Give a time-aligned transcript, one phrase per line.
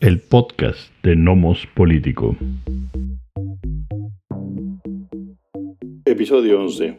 [0.00, 2.36] el podcast de Nomos Político.
[6.04, 6.98] Episodio 11.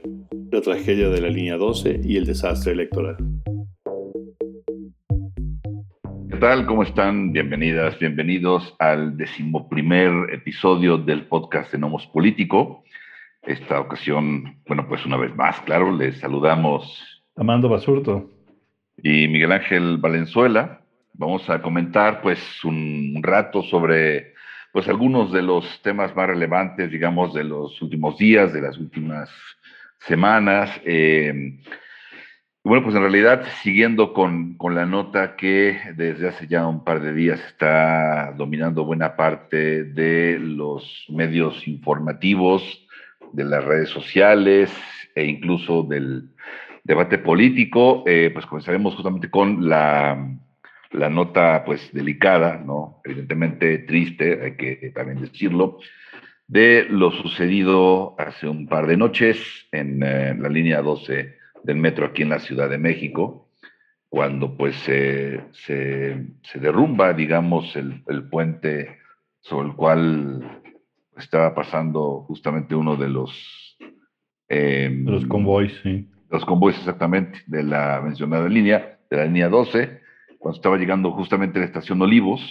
[0.51, 3.17] La tragedia de la línea 12 y el desastre electoral.
[6.29, 6.65] ¿Qué tal?
[6.65, 7.33] ¿Cómo están?
[7.33, 12.83] Bienvenidas, bienvenidos al decimoprimer episodio del podcast de Nomos Político.
[13.41, 17.23] Esta ocasión, bueno, pues una vez más, claro, les saludamos.
[17.35, 18.29] Amando Basurto.
[18.97, 20.82] Y Miguel Ángel Valenzuela
[21.13, 24.33] vamos a comentar pues un rato sobre
[24.71, 29.29] pues algunos de los temas más relevantes, digamos, de los últimos días, de las últimas
[29.99, 30.81] semanas.
[30.83, 31.59] Eh,
[32.63, 37.01] bueno, pues en realidad siguiendo con, con, la nota que desde hace ya un par
[37.01, 42.87] de días está dominando buena parte de los medios informativos,
[43.33, 44.71] de las redes sociales
[45.13, 46.29] e incluso del
[46.83, 50.37] debate político, eh, pues comenzaremos justamente con la
[50.93, 53.01] la nota pues delicada, ¿no?
[53.03, 55.79] Evidentemente triste, hay que también decirlo,
[56.47, 59.37] de lo sucedido hace un par de noches
[59.71, 63.49] en eh, la línea 12 del metro aquí en la Ciudad de México,
[64.09, 65.41] cuando pues se,
[66.53, 68.99] derrumba, digamos, el, puente
[69.39, 70.61] sobre el cual
[71.17, 73.77] estaba pasando justamente uno de los...
[74.47, 76.07] Em, los convoys, sí.
[76.29, 80.02] Los convoys exactamente de la mencionada línea, de la línea 12
[80.43, 82.41] cuando estaba llegando justamente a la estación Olivos,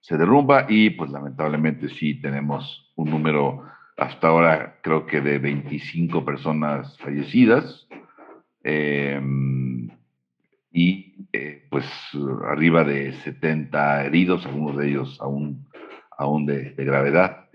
[0.00, 3.62] se derrumba y pues lamentablemente sí tenemos un número
[3.96, 7.86] hasta ahora creo que de 25 personas fallecidas
[8.64, 9.88] em,
[10.72, 11.84] y eh, pues
[12.48, 15.64] arriba de 70 heridos, algunos de ellos aún,
[16.16, 17.46] aún de, gravedad.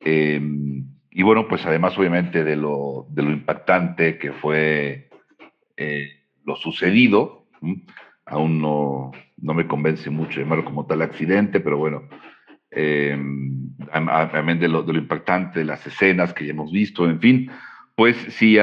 [0.00, 5.08] Em, y bueno, pues además obviamente de lo, de lo impactante que fue
[5.78, 6.10] eh,
[6.44, 7.46] lo sucedido,
[8.30, 12.04] aún no, no me convence mucho llamarlo como tal accidente, pero bueno,
[12.70, 17.50] eh, de lo, de lo, impactante de las escenas que ya hemos visto, en fin,
[17.96, 18.56] pues sí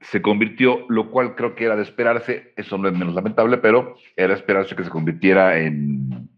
[0.00, 3.96] se convirtió, lo cual creo que era de esperarse, eso no es menos lamentable, pero
[4.14, 6.28] era esperarse que se convirtiera en,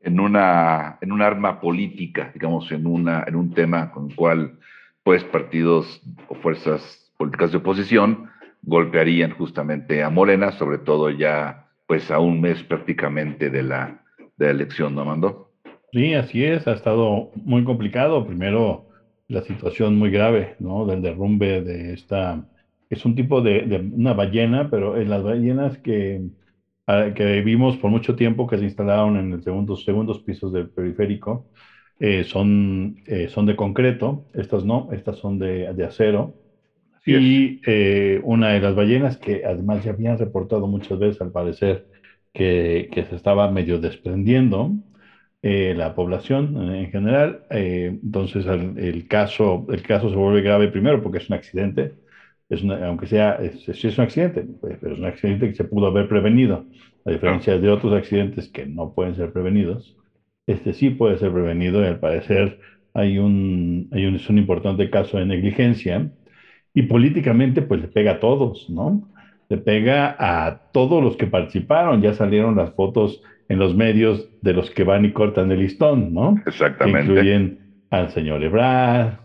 [0.00, 4.58] en, una, en un arma política, digamos, en, una, en un tema con el cual
[5.02, 8.30] pues partidos o fuerzas políticas de oposición
[8.62, 14.02] golpearían justamente a Morena, sobre todo ya pues a un mes prácticamente de la,
[14.36, 15.50] de la elección, ¿no, Mando?
[15.92, 18.26] Sí, así es, ha estado muy complicado.
[18.26, 18.88] Primero,
[19.28, 20.86] la situación muy grave, ¿no?
[20.86, 22.44] Del derrumbe de esta,
[22.90, 26.22] es un tipo de, una ballena, pero en las ballenas que,
[27.14, 31.46] que vimos por mucho tiempo que se instalaron en los segundos, segundos pisos del periférico,
[32.00, 36.34] eh, son, eh, son de concreto, estas no, estas son de acero
[37.06, 41.84] y eh, una de las ballenas que además ya habían reportado muchas veces, al parecer,
[42.32, 44.72] que, que se estaba medio desprendiendo
[45.42, 47.42] eh, la población en general.
[47.50, 51.92] Eh, entonces el, el, caso, el caso se vuelve grave primero porque es un accidente,
[52.48, 53.38] es aunque sea,
[53.74, 56.66] sí es un accidente, pues, pero es un accidente que se pudo haber prevenido,
[57.04, 59.96] a diferencia de otros accidentes que no pueden ser prevenidos.
[60.46, 62.58] Este sí puede ser prevenido y al parecer
[62.94, 66.10] hay un, hay un, es un importante caso de negligencia
[66.74, 69.08] y políticamente, pues le pega a todos, ¿no?
[69.48, 72.02] Le pega a todos los que participaron.
[72.02, 76.12] Ya salieron las fotos en los medios de los que van y cortan el listón,
[76.12, 76.36] ¿no?
[76.44, 77.00] Exactamente.
[77.00, 77.58] Que incluyen
[77.90, 79.20] al señor Ebrard,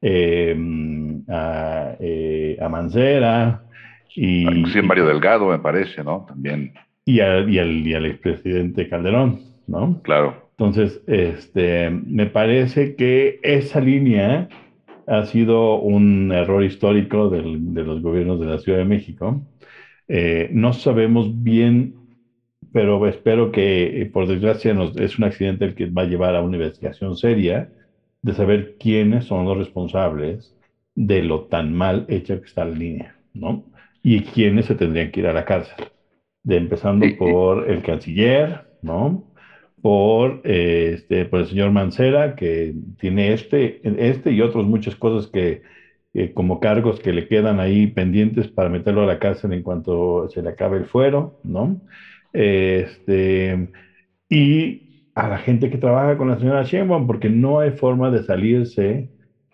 [0.00, 3.62] em, a, eh, a, Mancera
[4.14, 4.42] y...
[4.42, 6.24] Inclusive Mario Delgado, me parece, ¿no?
[6.28, 6.72] También.
[7.04, 10.00] Y, al, y, al, y al expresidente Calderón, ¿no?
[10.02, 10.50] Claro.
[10.52, 14.48] Entonces, este, me parece que esa línea
[15.06, 19.40] ha sido un error histórico del, de los gobiernos de la Ciudad de México.
[20.08, 21.94] Eh, no sabemos bien,
[22.72, 26.36] pero espero que, eh, por desgracia, nos, es un accidente el que va a llevar
[26.36, 27.68] a una investigación seria
[28.22, 30.54] de saber quiénes son los responsables
[30.94, 33.64] de lo tan mal hecha que está la línea, ¿no?
[34.02, 35.86] Y quiénes se tendrían que ir a la cárcel.
[36.42, 39.31] De empezando por el canciller, ¿no?
[39.82, 45.62] Por, este, por el señor Mancera, que tiene este, este y otros muchas cosas que,
[46.34, 50.42] como cargos que le quedan ahí pendientes para meterlo a la cárcel en cuanto se
[50.42, 51.80] le acabe el fuero, ¿no?
[52.32, 53.68] Este,
[54.28, 54.82] y
[55.14, 59.08] a la gente que trabaja con la señora Sheinbaum, porque no hay forma de salirse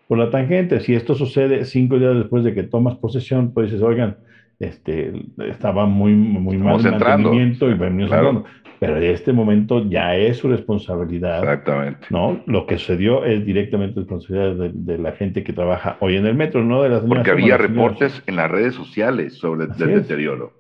[0.08, 0.80] por la tangente.
[0.80, 4.16] Si esto sucede cinco días después de que tomas posesión, pues dices, oigan,
[4.58, 5.12] este,
[5.49, 8.44] estaba muy, muy mal mantenimiento y venimos claro.
[8.81, 11.40] Pero en este momento ya es su responsabilidad.
[11.40, 12.06] Exactamente.
[12.10, 12.40] ¿no?
[12.46, 16.62] Lo que sucedió es directamente responsabilidad de, la gente que trabaja hoy en el metro,
[16.62, 20.52] no de las Porque había reportes en las redes sociales sobre el deterioro.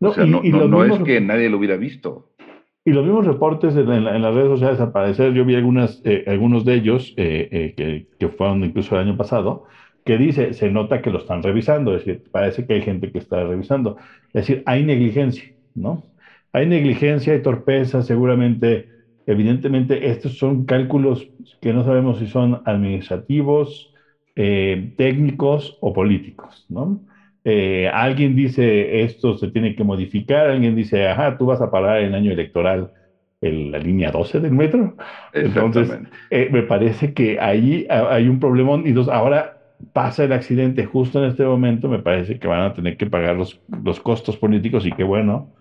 [0.00, 2.32] No, o sea, no, no, es que nadie lo hubiera visto.
[2.84, 6.02] Y los mismos reportes en, en, en las redes sociales al parecer, yo vi algunas,
[6.04, 9.66] eh, algunos de ellos eh, eh, que, que, fueron incluso el año pasado,
[10.04, 13.18] que dice, se nota que lo están revisando, es decir, parece que hay gente que
[13.18, 13.96] está revisando.
[14.32, 15.44] Es decir, hay negligencia,
[15.74, 16.02] ¿no?
[16.52, 18.88] Hay negligencia, hay torpeza, seguramente,
[19.26, 21.26] evidentemente, estos son cálculos
[21.60, 23.92] que no sabemos si son administrativos,
[24.36, 27.00] eh, técnicos o políticos, ¿no?
[27.44, 32.00] Eh, alguien dice esto se tiene que modificar, alguien dice, ajá, tú vas a parar
[32.02, 32.88] en año electoral
[33.40, 34.94] en la línea 12 del metro.
[35.32, 35.90] Entonces,
[36.30, 39.51] eh, me parece que ahí hay un problemón y dos, ahora
[39.92, 43.36] pasa el accidente justo en este momento, me parece que van a tener que pagar
[43.36, 45.52] los, los costos políticos y qué bueno,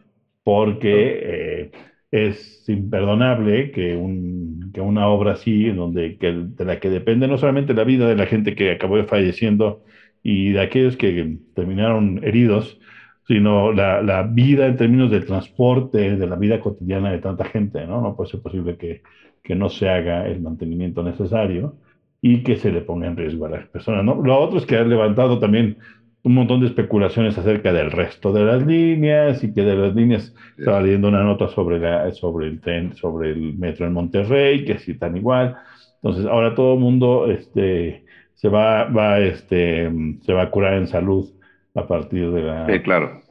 [0.44, 1.71] porque eh,
[2.12, 7.27] es imperdonable que, un, que, una obra así, en donde, que, de la que depende
[7.27, 9.83] no solamente la vida de la gente que acabó falleciendo
[10.23, 12.79] y de aquellos que terminaron heridos,
[13.27, 17.85] sino la, la, vida en términos de transporte, de la vida cotidiana de tanta gente,
[17.88, 18.01] ¿no?
[18.01, 19.01] No puede ser posible que,
[19.44, 21.77] que no se haga el mantenimiento necesario
[22.21, 24.21] y que se le ponga en riesgo a las personas, ¿no?
[24.21, 25.77] Lo otro es que ha levantado también
[26.23, 30.35] un montón de especulaciones acerca del resto de las líneas y que de las líneas
[30.56, 34.77] estaba leyendo una nota sobre, la, sobre el tren, sobre el metro en Monterrey, que
[34.77, 35.57] sí tan igual.
[35.95, 39.91] Entonces, ahora todo el mundo este, se, va, va, este,
[40.21, 41.27] se va a curar en salud
[41.73, 42.68] a partir de la...
[42.68, 43.21] Sí, claro.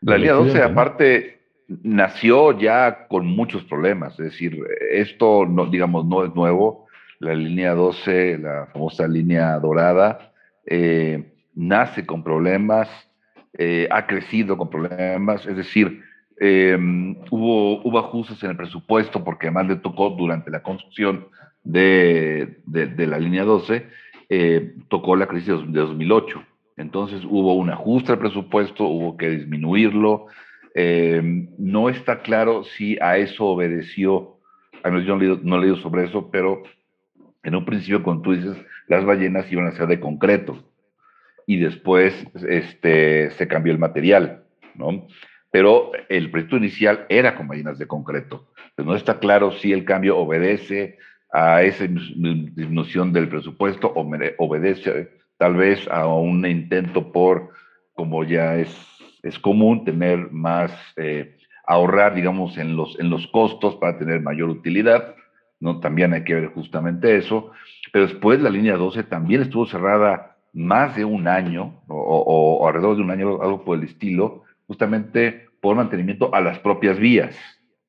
[0.00, 1.38] La línea 12, aparte,
[1.82, 4.18] nació ya con muchos problemas.
[4.18, 4.58] Es decir,
[4.90, 6.81] esto, no, digamos, no es nuevo.
[7.22, 10.32] La línea 12, la famosa línea dorada,
[10.66, 12.88] eh, nace con problemas,
[13.56, 16.02] eh, ha crecido con problemas, es decir,
[16.40, 16.76] eh,
[17.30, 21.28] hubo, ajustes en el presupuesto porque además le tocó durante la construcción
[21.62, 23.86] de, la línea 12,
[24.28, 26.42] eh, tocó la crisis de 2008.
[26.76, 30.26] Entonces hubo un ajuste al presupuesto, hubo que disminuirlo.
[30.74, 34.38] Eh, no está claro si a eso obedeció,
[34.82, 36.64] a yo no he, leído, no he leído sobre eso, pero
[37.42, 38.56] en un principio, cuando tú dices,
[38.88, 40.64] las ballenas iban a ser de concreto
[41.46, 42.14] y después
[42.48, 44.44] este, se cambió el material,
[44.74, 45.06] ¿no?
[45.50, 48.48] Pero el proyecto inicial era con ballenas de concreto.
[48.78, 50.98] No está claro si el cambio obedece
[51.32, 54.06] a esa disminución del presupuesto o
[54.38, 57.50] obedece tal vez a un intento por,
[57.94, 58.74] como ya es,
[59.22, 61.36] es común, tener más, eh,
[61.66, 65.14] ahorrar, digamos, en los, en los costos para tener mayor utilidad,
[65.62, 65.78] ¿no?
[65.78, 67.52] También hay que ver justamente eso.
[67.92, 73.02] Pero después la línea 12 también estuvo cerrada más de un año o, alrededor de
[73.02, 77.36] un año, algo por el estilo, justamente por mantenimiento a las propias vías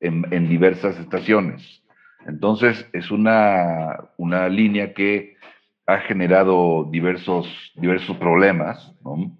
[0.00, 1.82] en, en diversas estaciones.
[2.26, 5.36] Entonces, es una, una, línea que
[5.86, 8.94] ha generado diversos, diversos problemas.
[9.04, 9.36] ¿no?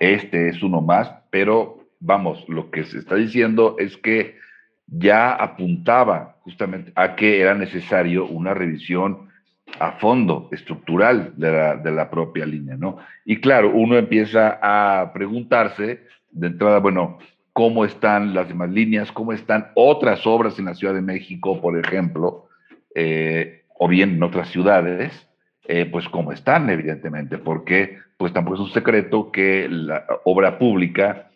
[0.00, 4.36] Este es uno más, pero vamos, lo que se está diciendo es que
[4.90, 9.30] ya apuntaba justamente a que era necesario una revisión
[9.78, 12.98] a fondo, estructural de la, de la, propia línea, ¿no?
[13.24, 16.00] Y claro, uno empieza a preguntarse
[16.32, 17.18] de entrada, bueno,
[17.52, 19.12] ¿cómo están las demás líneas?
[19.12, 22.48] ¿Cómo están otras obras en la Ciudad de México, por ejemplo?
[22.94, 25.28] Eh, o bien en otras ciudades,
[25.66, 31.30] eh, pues cómo están, evidentemente, porque pues tampoco es un secreto que la obra pública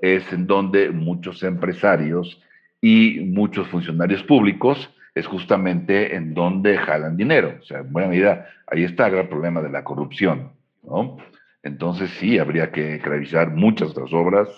[0.00, 2.40] es en donde muchos empresarios
[2.80, 7.56] y muchos funcionarios públicos es justamente en donde jalan dinero.
[7.60, 11.16] O sea, en buena medida, ahí está el gran problema de la corrupción, ¿no?
[11.62, 14.48] Entonces sí, habría que revisar muchas otras obras,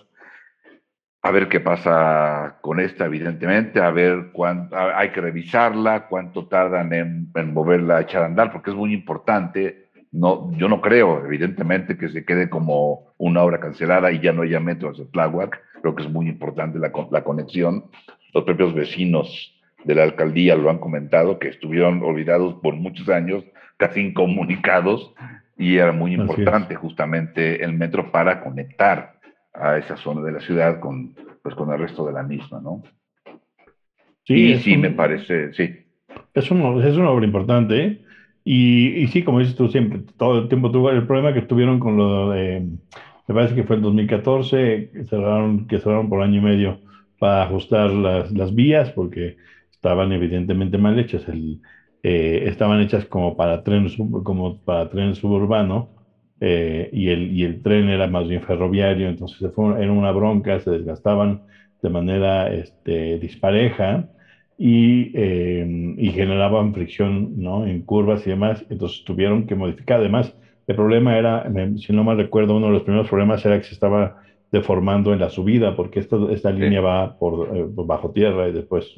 [1.22, 6.92] a ver qué pasa con esta, evidentemente, a ver cuánto, hay que revisarla, cuánto tardan
[6.92, 9.89] en, en moverla a echar a andar, porque es muy importante.
[10.12, 14.42] No, yo no creo, evidentemente, que se quede como una obra cancelada y ya no
[14.42, 15.60] haya metro hacia Tláhuac.
[15.80, 17.84] Creo que es muy importante la, la conexión.
[18.34, 23.44] Los propios vecinos de la alcaldía lo han comentado, que estuvieron olvidados por muchos años,
[23.76, 25.14] casi incomunicados,
[25.56, 29.20] y era muy importante justamente el metro para conectar
[29.54, 32.82] a esa zona de la ciudad con, pues, con el resto de la misma, ¿no?
[34.24, 35.84] Sí, y sí, un, me parece, sí.
[36.34, 38.04] Es, un, es una obra importante, ¿eh?
[38.44, 41.78] Y, y, sí, como dices tú siempre, todo el tiempo tuvo el problema que tuvieron
[41.78, 42.60] con lo de,
[43.26, 46.80] me parece que fue el 2014, que cerraron, que cerraron por año y medio
[47.18, 49.36] para ajustar las, las vías, porque
[49.70, 51.24] estaban evidentemente mal hechas.
[52.02, 53.88] Eh, estaban hechas como para tren,
[54.24, 55.90] como para tren suburbano
[56.40, 60.58] eh, y, el, y el tren era más bien ferroviario, entonces fue, era una bronca,
[60.60, 61.42] se desgastaban
[61.82, 64.08] de manera este, dispareja
[64.62, 67.66] y, eh, y, generaban fricción ¿no?
[67.66, 70.00] en curvas y demás, entonces tuvieron que modificar.
[70.00, 70.36] Además,
[70.66, 73.72] el problema era, si no mal recuerdo, uno de los primeros problemas era que se
[73.72, 74.16] estaba
[74.52, 78.52] deformando en la subida, porque esta, esta línea va por, eh, por, bajo tierra y
[78.52, 78.94] después,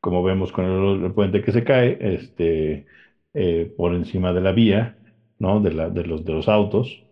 [0.00, 2.86] como vemos con el, el puente que se cae, este,
[3.34, 4.96] eh, por encima de la vía,
[5.40, 5.58] ¿no?
[5.60, 7.02] De, la, de, los, de los autos.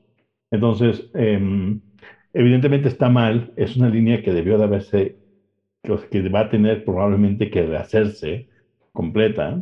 [0.53, 1.41] Entonces, eh,
[2.33, 5.17] evidentemente está mal, es una línea que debió de haberse,
[5.83, 8.47] que va a tener probablemente que rehacerse
[8.93, 9.61] completa.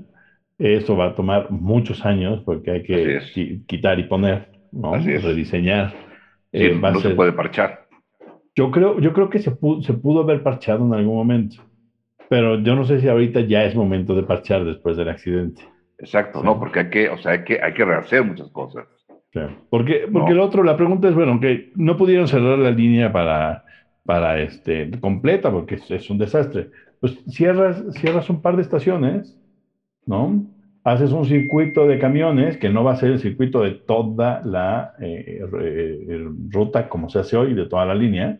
[0.59, 4.95] Eso va a tomar muchos años porque hay que quitar y poner, ¿no?
[4.95, 5.91] Rediseñar.
[6.53, 7.87] Sí, eh, no se puede parchar.
[8.55, 11.63] Yo creo, yo creo que se pudo, se pudo haber parchado en algún momento,
[12.29, 15.63] pero yo no sé si ahorita ya es momento de parchar después del accidente.
[15.97, 18.87] Exacto, no, porque hay que, o sea, hay que, hay que rehacer muchas cosas.
[19.71, 23.65] Porque, porque el otro, la pregunta es, bueno, que no pudieron cerrar la línea para,
[24.11, 26.69] para este, completa, porque es, es, un desastre.
[26.99, 29.39] Pues cierras, cierras un par de estaciones,
[30.05, 30.43] ¿no?
[30.83, 34.95] Haces un circuito de camiones, que no va a ser el circuito de toda la
[34.99, 38.37] eh, eh, ruta como se hace hoy, de toda la línea,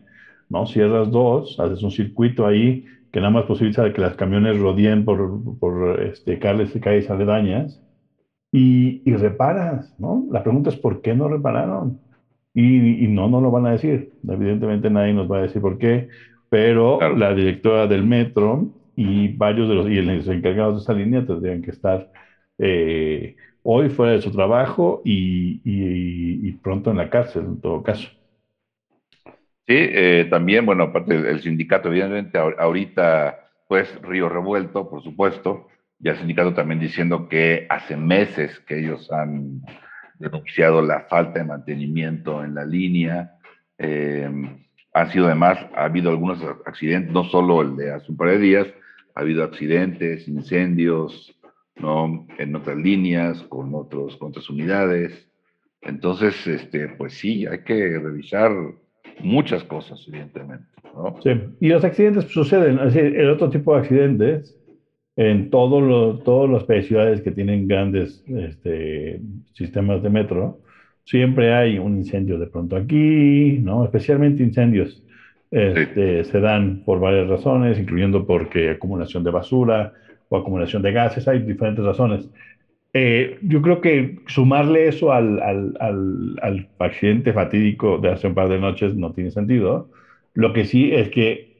[0.49, 0.65] ¿no?
[0.65, 5.57] Cierras dos, haces un circuito ahí que nada más posibilita que las camiones rodeen por,
[5.57, 7.81] por este, calles y calles aledañas,
[8.51, 10.25] y, y, reparas, ¿no?
[10.31, 12.01] La pregunta es por qué no repararon.
[12.53, 14.11] Y, y, no, no lo van a decir.
[14.27, 16.09] Evidentemente nadie nos va a decir por qué,
[16.49, 21.25] pero la directora del metro y varios de los, y los encargados de esa línea
[21.25, 22.09] tendrían que estar
[22.57, 28.09] eh, hoy fuera de su trabajo y, y, pronto en la cárcel, en todo caso.
[29.23, 35.67] Sí, eh, también, bueno, aparte del sindicato, evidentemente ahorita, pues Río Revuelto, por supuesto,
[35.99, 39.61] y el sindicato también diciendo que hace meses que ellos han
[40.21, 43.37] denunciado la falta de mantenimiento en la línea.
[43.77, 44.29] Eh,
[44.93, 48.39] han sido además, ha habido algunos accidentes, no solo el de hace un par de
[48.39, 48.67] días,
[49.15, 51.33] ha habido accidentes, incendios,
[51.77, 52.27] ¿no?
[52.37, 55.27] En otras líneas, con, otros, con otras unidades.
[55.81, 58.51] Entonces, este, pues sí, hay que revisar
[59.19, 60.65] muchas cosas, evidentemente.
[60.93, 61.15] ¿no?
[61.23, 64.60] Sí, y los accidentes suceden, es decir, el otro tipo de accidentes
[65.15, 69.21] en todos los, todas las ciudades que tienen grandes este,
[69.53, 70.59] sistemas de metro,
[71.05, 73.83] siempre hay un incendio de pronto aquí, ¿no?
[73.83, 75.03] Especialmente incendios.
[75.51, 79.93] Este, Se dan por varias razones, incluyendo porque acumulación de basura
[80.29, 82.29] o acumulación de gases, hay diferentes razones.
[82.93, 88.33] Eh, yo creo que sumarle eso al, al, al, al, accidente fatídico de hace un
[88.33, 89.89] par de noches no tiene sentido.
[90.33, 91.50] Lo que sí es que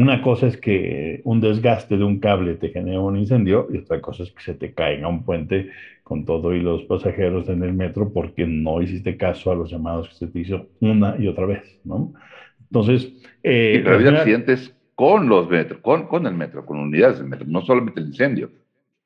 [0.00, 4.00] una cosa es que un desgaste de un cable te genera un incendio y otra
[4.00, 5.70] cosa es que se te caiga un puente
[6.02, 10.08] con todo y los pasajeros en el metro porque no hiciste caso a los llamados
[10.08, 12.12] que se te hizo una y otra vez, ¿no?
[12.60, 13.12] Entonces...
[13.42, 17.28] Eh, y ha habido accidentes con los metros, con, con el metro, con unidades del
[17.28, 18.50] metro, no solamente el incendio.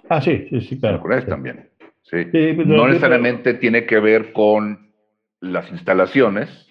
[0.08, 1.00] Ah, sí, sí, sí, claro.
[1.00, 1.68] Con eso también.
[2.02, 2.24] Sí.
[2.24, 4.90] Pues, no necesariamente tiene que ver con
[5.40, 6.68] las instalaciones,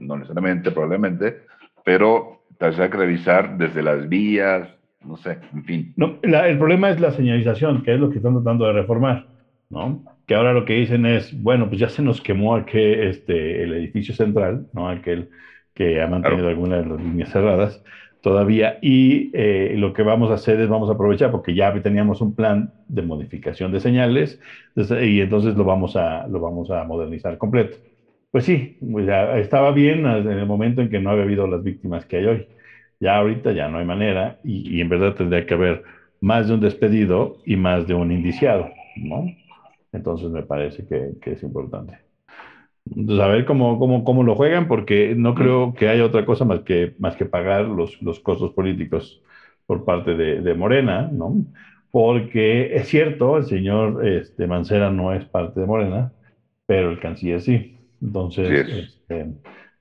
[0.00, 1.42] no necesariamente, probablemente,
[1.84, 4.68] pero hay que revisar desde las vías,
[5.04, 5.92] no sé, en fin.
[5.96, 9.26] No, el problema es la señalización, que es lo que están tratando de reformar,
[9.68, 10.04] ¿no?
[10.26, 13.72] Que ahora lo que dicen es, bueno, pues ya se nos quemó aquel, este, el
[13.74, 14.88] edificio central, ¿no?
[14.88, 15.28] Aquel
[15.74, 17.82] que ha mantenido algunas de las líneas cerradas
[18.20, 22.20] todavía, y eh, lo que vamos a hacer es vamos a aprovechar, porque ya teníamos
[22.20, 24.38] un plan de modificación de señales,
[24.76, 27.78] y entonces lo vamos a, lo vamos a modernizar completo.
[28.32, 31.62] Pues sí, pues ya estaba bien en el momento en que no había habido las
[31.62, 32.48] víctimas que hay hoy.
[32.98, 35.82] Ya ahorita ya no hay manera y, en verdad tendría que haber
[36.20, 39.26] más de un despedido y más de un indiciado, ¿no?
[39.92, 41.98] Entonces me parece que, que es importante.
[42.86, 46.44] Entonces, a ver cómo, cómo, cómo, lo juegan, porque no creo que haya otra cosa
[46.44, 49.22] más que, más que pagar los, los costos políticos
[49.66, 51.34] por parte de, de, Morena, ¿no?
[51.90, 56.12] Porque es cierto, el señor este, Mancera no es parte de Morena,
[56.66, 57.81] pero el canciller sí.
[58.02, 59.26] Entonces, este,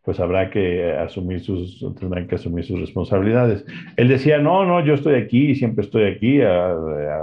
[0.04, 3.66] pues habrá que asumir sus, tendrán que asumir sus responsabilidades.
[3.98, 6.74] Él decía, no, no, yo estoy aquí siempre estoy aquí a,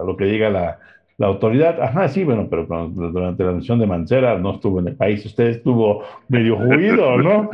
[0.04, 0.78] lo que diga la,
[1.16, 1.80] la, autoridad.
[1.80, 5.48] Ajá, sí, bueno, pero durante la misión de Mancera no estuvo en el país, usted
[5.48, 7.50] estuvo medio juido, ¿no?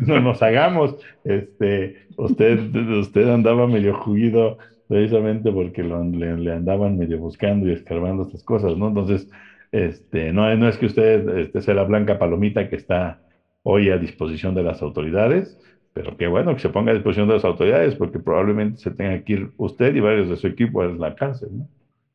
[0.00, 4.58] No, nos hagamos, este, usted, usted andaba medio juido
[4.88, 8.88] precisamente porque lo, le, le, andaban medio buscando y escarbando estas cosas, ¿no?
[8.88, 9.28] Entonces,
[9.72, 13.22] este, no, es que usted este, sea la blanca palomita que está
[13.62, 15.58] hoy a disposición de las autoridades,
[15.94, 19.18] pero qué bueno que se ponga a disposición de las autoridades, porque probablemente se tenga
[19.24, 21.68] que ir usted y varios de su equipo a la cárcel, ¿no?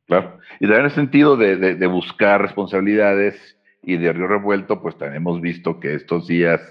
[0.06, 5.42] Claro, y en el sentido de, buscar responsabilidades y de Río Revuelto, pues también hemos
[5.42, 6.62] visto que estos días,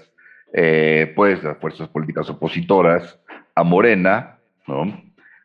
[0.53, 3.19] eh, pues las fuerzas políticas opositoras
[3.53, 4.39] a Morena.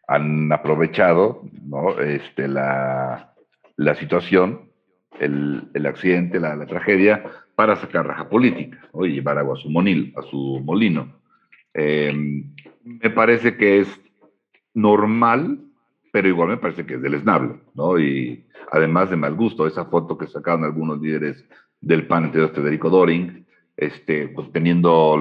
[0.09, 1.43] Han aprovechado.
[2.01, 3.35] Este, la
[3.99, 4.72] situación
[5.23, 7.25] el, accidente, la, tragedia,
[7.55, 9.69] para sacar raja política y llevar agua a su,
[10.17, 11.21] a su molino.
[11.75, 12.45] Eh,
[12.85, 14.01] me parece que es
[14.75, 15.59] normal,
[16.13, 17.99] pero igual me parece que es deleznable, ¿no?
[17.99, 21.45] Y además de mal gusto, esa foto que sacaron algunos líderes
[21.81, 25.19] del PAN, entre Federico Doring, este, pues, teniendo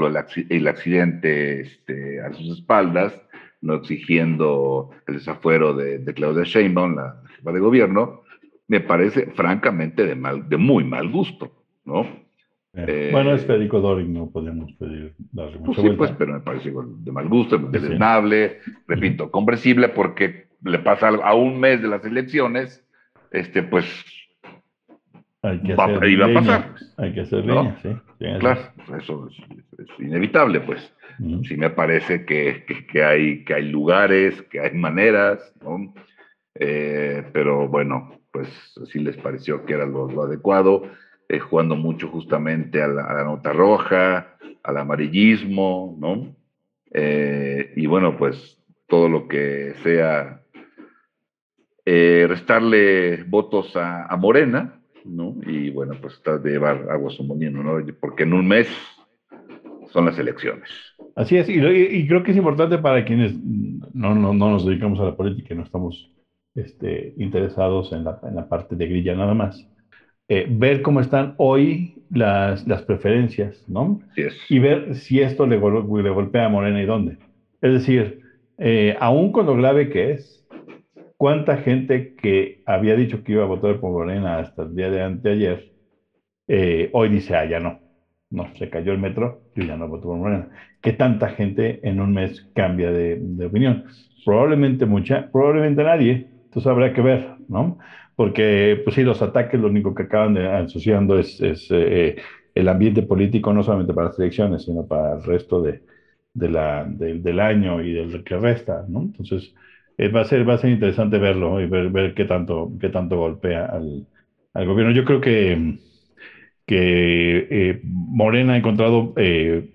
[0.49, 3.19] el accidente este, a sus espaldas,
[3.61, 8.20] no exigiendo el desafuero de, de Claudia Sheinbaum, la jefa de gobierno,
[8.71, 11.51] me parece francamente de, mal, de muy mal gusto,
[11.83, 12.07] ¿no?
[12.73, 16.33] Eh, bueno, es Federico Doring, no podemos pedir darle pues mucha pues sí, pues, pero
[16.35, 21.81] me parece de mal gusto, deleznable, repito, comprensible, porque le pasa algo, a un mes
[21.81, 22.87] de las elecciones,
[23.31, 24.05] este, pues
[25.41, 26.75] hay que va, hacer va a pasar.
[26.95, 27.89] Hay que hacer leña, sí.
[28.39, 28.61] claro,
[28.97, 30.95] eso es, inevitable, pues.
[31.43, 35.93] Sí me parece que, que, hay, que hay lugares, que hay maneras, ¿no?
[36.55, 38.49] Eh, pero bueno, pues
[38.91, 40.83] sí les pareció que era lo, adecuado,
[41.29, 46.35] eh, jugando mucho justamente a la, nota roja, al amarillismo, ¿no?
[46.93, 48.57] Eh, y bueno, pues
[48.87, 50.37] todo lo que sea
[51.85, 55.35] restarle votos a, a Morena, ¿no?
[55.45, 57.85] Y bueno, pues está de llevar agua a su ¿no?
[57.99, 58.67] Porque en un mes
[59.91, 60.69] son las elecciones.
[61.15, 63.33] Así es, y, creo que es importante para quienes
[63.93, 66.09] no, no, no, nos dedicamos a la política y no estamos
[66.55, 69.67] este, interesados en la, en la, parte de grilla nada más,
[70.27, 73.99] eh, ver cómo están hoy las, las preferencias, ¿no?
[74.49, 77.17] Y ver si esto le, le, golpea a Morena y dónde.
[77.61, 78.19] Es decir,
[78.57, 80.45] eh, aún con lo grave que es,
[81.17, 85.03] cuánta gente que había dicho que iba a votar por Morena hasta el día de
[85.03, 85.63] anteayer,
[86.47, 87.79] eh, hoy dice, ah, ya no,
[88.31, 90.49] no, se cayó el metro, yo ya no voto por Morena.
[90.81, 93.85] ¿Qué tanta gente en un mes cambia de, opinión?
[94.25, 97.79] Probablemente mucha, probablemente nadie, entonces habrá que ver, ¿no?
[98.17, 102.17] Porque, pues sí, los ataques lo único que acaban de ensuciando es, eh,
[102.53, 105.81] el ambiente político, no solamente para las elecciones, sino para el resto de,
[106.33, 109.01] la, del año y del que resta, ¿no?
[109.03, 109.55] Entonces,
[109.97, 113.17] eh, va, a ser, va a ser interesante verlo y ver, qué, tanto, qué tanto
[113.17, 114.05] golpea al,
[114.67, 114.91] gobierno.
[114.91, 115.77] Yo creo que,
[116.65, 119.73] que eh, Morena ha encontrado eh,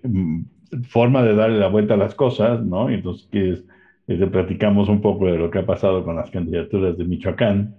[0.90, 2.90] forma de darle la vuelta a las cosas, ¿no?
[2.90, 3.75] Entonces que
[4.06, 7.74] platicamos un poco de lo que ha pasado con las candidaturas de Michoacán,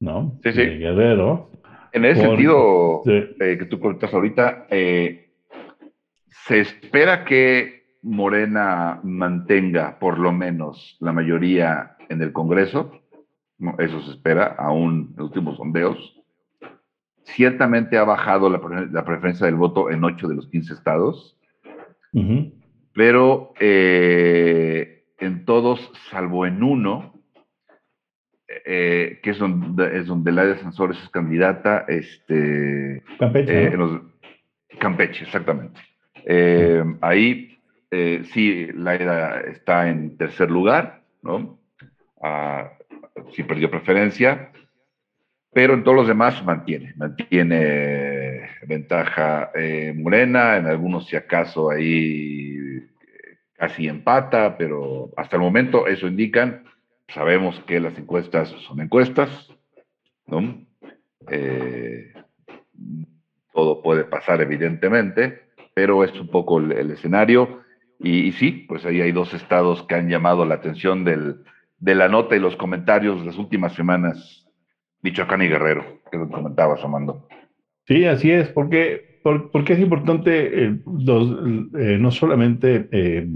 [0.00, 0.38] ¿no?
[0.42, 0.58] Sí, sí.
[0.58, 1.50] De Guerrero.
[1.92, 10.96] En ese sentido que tú comentas ahorita, se espera que Morena mantenga por lo menos
[11.00, 13.00] la mayoría en el Congreso,
[13.78, 16.20] eso se espera, aún en los últimos sondeos.
[17.22, 21.38] Ciertamente ha bajado la, preferencia del voto en 8 de los 15 estados,
[22.92, 27.14] pero eh, en todos, salvo en uno,
[28.66, 33.78] eh, que es donde, es donde la de Sansores es candidata, este, Campeche, eh,
[34.78, 35.80] Campeche, exactamente.
[37.00, 37.52] Ahí
[37.94, 41.60] eh, sí, Laida está en tercer lugar, ¿no?
[42.22, 42.72] Ah,
[43.34, 44.50] sí perdió preferencia,
[45.52, 52.56] pero en todos los demás mantiene, mantiene ventaja eh, Morena, en algunos si acaso ahí
[52.56, 52.61] eh,
[53.62, 56.64] casi empata, pero hasta el momento eso indican,
[57.06, 59.30] sabemos que las encuestas son encuestas,
[60.26, 60.66] ¿no?
[63.52, 65.42] todo puede pasar evidentemente,
[65.74, 67.62] pero es un poco el escenario
[68.00, 71.44] y, sí, pues ahí hay dos estados que han llamado la atención del,
[71.78, 74.44] de la nota y los comentarios de las últimas semanas,
[75.02, 77.28] Michoacán y Guerrero, que lo comentabas, Amando.
[77.86, 80.78] Sí, así es, porque, porque es importante eh,
[81.78, 83.26] eh, no solamente eh,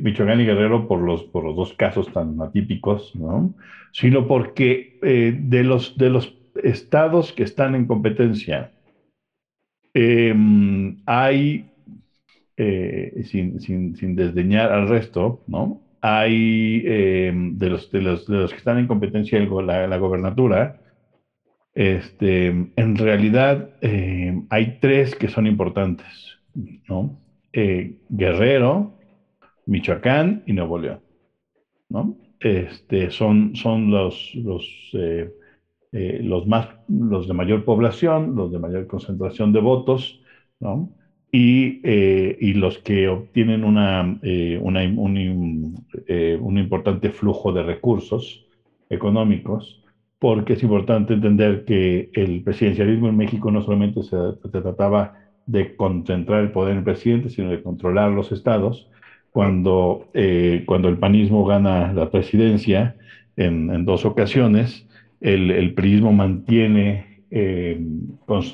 [0.00, 3.54] Michoacán y Guerrero por los, por los dos casos tan atípicos, ¿no?
[3.92, 8.70] sino porque de, los, de los estados que están en competencia,
[11.06, 11.72] hay
[12.58, 15.80] eh, sin, sin, sin, desdeñar al resto, ¿no?
[16.02, 20.81] Hay eh, de, los, de, los, de, los, que están en competencia la, la gobernatura,
[21.74, 26.06] este, en realidad eh, hay tres que son importantes,
[26.88, 27.18] ¿no?
[28.08, 28.94] Guerrero,
[29.66, 31.00] Michoacán y Nuevo León,
[31.88, 32.16] ¿no?
[32.40, 34.90] Este, son, son los, los,
[35.92, 40.20] los, más, los de mayor población, los de mayor concentración de votos,
[40.60, 40.90] ¿no?
[41.32, 44.76] y, eh, y los que obtienen una, eh, un,
[46.06, 48.46] eh, un, importante flujo de recursos
[48.90, 49.81] económicos,
[50.22, 54.16] porque es importante entender que el presidencialismo en México no solamente se,
[54.52, 55.14] trataba
[55.46, 58.88] de concentrar el poder en el presidente, sino de controlar los estados.
[59.32, 60.06] Cuando,
[60.64, 62.94] cuando el panismo gana la presidencia
[63.36, 64.86] en, en dos ocasiones,
[65.20, 65.74] el, el
[66.12, 67.84] mantiene eh,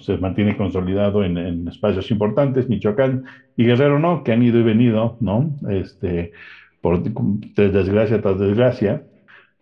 [0.01, 3.25] se mantiene consolidado en, espacios importantes, Michoacán
[3.59, 5.55] y Guerrero no, que han ido y venido, ¿no?
[5.69, 6.33] Este,
[6.81, 9.03] por desgracia tras desgracia.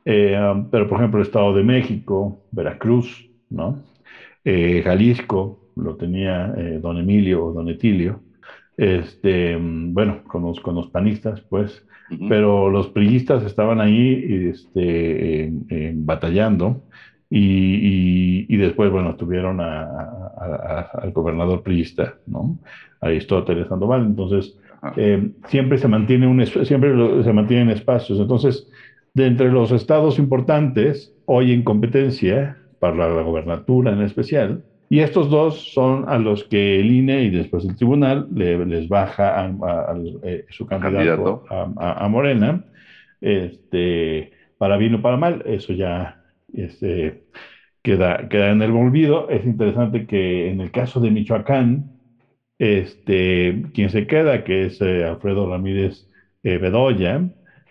[0.06, 3.82] Eh, um, pero, por ejemplo, el Estado de México, Veracruz, ¿no?
[4.44, 8.20] Eh, Jalisco, lo tenía don Emilio o don Etilio,
[8.78, 11.84] este, bueno, con los, con los panistas, pues,
[12.28, 15.50] pero los priistas estaban ahí este,
[15.96, 16.82] batallando
[17.28, 22.58] y, y, después, bueno, tuvieron al gobernador priista, ¿no?
[23.00, 24.02] Aristóteles Sandoval.
[24.02, 24.56] Entonces,
[24.96, 28.20] eh, siempre se mantiene un, siempre se mantienen espacios.
[28.20, 28.70] Entonces,
[29.16, 35.30] de entre los estados importantes, hoy en competencia, para la gobernatura en especial, y estos
[35.30, 40.44] dos son a los que el INE y después el tribunal les baja a, eh,
[40.50, 42.60] su candidato, A, Morena,
[43.22, 46.18] este, para bien o para mal, eso ya
[46.52, 47.22] este,
[47.82, 49.30] queda, queda en el olvido.
[49.30, 51.90] Es interesante que en el caso de Michoacán,
[52.58, 56.06] este, quien se queda, que es eh, Alfredo Ramírez
[56.42, 57.22] eh, Bedoya,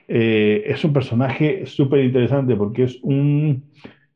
[0.08, 3.63] es un personaje súper interesante porque es un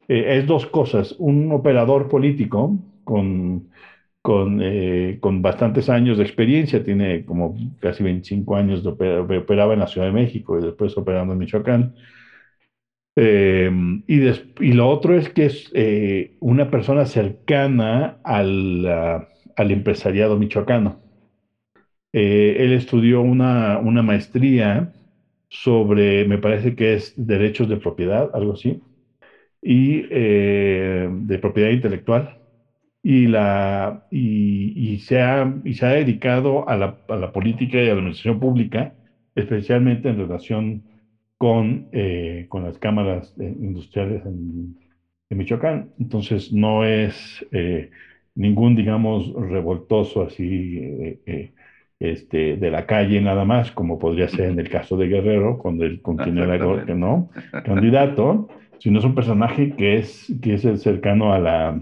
[0.07, 3.69] es dos cosas, un operador político con,
[4.21, 9.79] con, eh, con, bastantes años de experiencia, tiene como casi 25 años, de operaba en
[9.79, 11.95] la Ciudad de México y después operando en Michoacán.
[13.15, 13.71] Eh,
[14.07, 14.21] y,
[14.65, 18.85] y, lo otro es que es eh, una persona cercana al,
[19.55, 21.01] al empresariado michoacano.
[22.13, 24.93] él estudió una, una maestría
[25.49, 28.79] sobre, me parece que es derechos de propiedad, algo así,
[29.61, 32.39] y de propiedad intelectual
[33.01, 37.85] y, la, y, se ha, y se ha dedicado a la, a la, política y
[37.85, 38.93] a la administración pública,
[39.35, 40.85] especialmente en relación
[41.37, 44.77] con, eh, con las cámaras industriales en,
[45.31, 45.91] Michoacán.
[45.99, 47.89] Entonces, no es eh,
[48.35, 50.79] ningún, digamos, revoltoso así
[51.25, 51.51] eh,
[51.99, 55.85] este, de la calle nada más, como podría ser en el caso de Guerrero, cuando
[55.85, 57.29] él continúa que no,
[57.65, 58.47] candidato,
[58.79, 61.79] sino es un personaje que es, que es cercano a la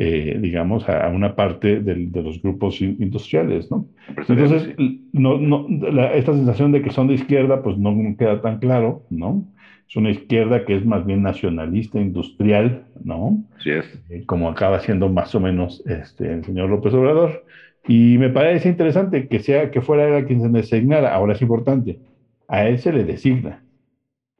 [0.00, 3.88] eh, digamos, a, una parte de los grupos industriales, ¿no?
[4.28, 4.76] Entonces,
[5.12, 5.66] no, no,
[6.14, 9.44] esta sensación de que son de izquierda, pues no queda tan claro, ¿no?
[9.88, 13.42] Es una izquierda que es más bien nacionalista, industrial, ¿no?
[13.58, 13.86] Sí es.
[14.08, 17.44] Eh, como acaba siendo más o menos este, el señor López Obrador.
[17.86, 21.14] Y me parece interesante que sea que fuera él quien se designara.
[21.14, 21.98] Ahora es importante,
[22.48, 23.64] a él se le designa,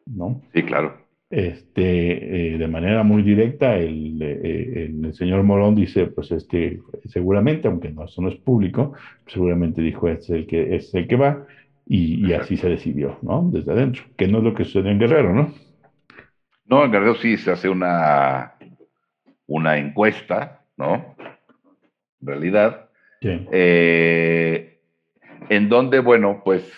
[0.06, 0.42] ¿no?
[0.52, 6.30] Sí, claro este, eh, de manera muy directa, el, eh, el, señor Morón dice, pues
[6.32, 8.94] este, seguramente, aunque no, eso no es público,
[9.26, 11.46] seguramente dijo, es el que, es el que va,
[11.86, 13.48] y, así se decidió, ¿no?
[13.50, 15.54] Desde adentro, que no es lo que sucede en Guerrero, ¿no?
[16.66, 18.54] No, en Guerrero sí se hace una,
[19.46, 21.16] una encuesta, ¿no?
[22.20, 22.87] En realidad,
[23.20, 24.78] eh,
[25.48, 26.70] en donde, bueno, pues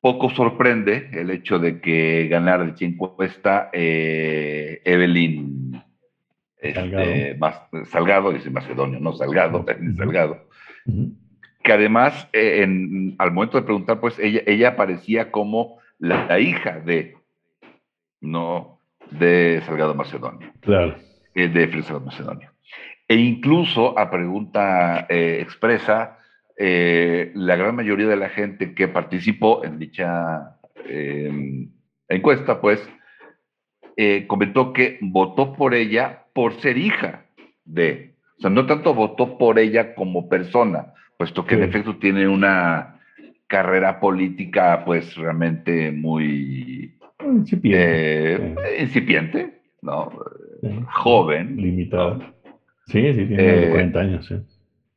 [0.00, 5.82] poco sorprende el hecho de que ganara el encuesta eh, Evelyn
[6.60, 7.38] este,
[7.84, 8.32] Salgado.
[8.32, 9.64] dice Macedonio, no Salgado,
[9.96, 10.48] Salgado,
[11.62, 16.80] que además eh, en, al momento de preguntar, pues ella, ella aparecía como la, hija
[16.80, 17.16] de,
[18.20, 20.52] no, de Salgado Macedonio.
[20.60, 20.96] Claro.
[21.34, 22.50] Eh, de Salgado Macedonio.
[23.08, 26.18] E incluso a pregunta eh, expresa,
[26.58, 31.70] eh, la gran mayoría de la gente que participó en dicha em,
[32.06, 32.86] encuesta, pues,
[33.96, 37.24] eh, comentó que votó por ella por ser hija
[37.64, 42.28] de, o sea, no tanto votó por ella como persona, puesto que en efecto tiene
[42.28, 43.00] una
[43.46, 50.10] carrera política, pues, realmente muy incipiente, incipiente ¿no?
[50.92, 51.56] Joven.
[51.56, 52.34] Limitada.
[52.88, 54.36] Sí, sí, tiene 40 años, sí.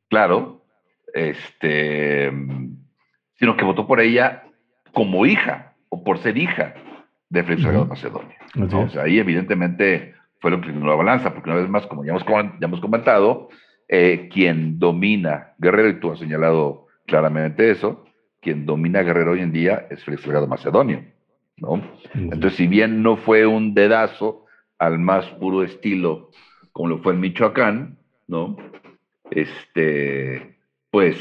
[0.08, 0.64] Claro,
[1.12, 2.30] este,
[3.34, 4.44] sino que votó por ella
[4.92, 6.74] como hija o por ser hija
[7.28, 8.36] de Félix Salgado Macedonia.
[8.56, 12.04] O sea, ahí evidentemente fue lo que inclinó la balanza, porque una vez más, como
[12.04, 13.48] ya hemos, ya hemos comentado,
[13.88, 18.04] eh, quien domina Guerrero, y tú has señalado claramente eso,
[18.40, 21.04] quien domina Guerrero hoy en día es Félix Salgado Macedonio.
[21.58, 21.82] ¿no?
[22.14, 24.46] Entonces, si bien no fue un dedazo
[24.78, 26.30] al más puro estilo
[26.72, 28.56] como lo fue en Michoacán, ¿no?
[29.30, 30.56] Este,
[30.90, 31.18] pues.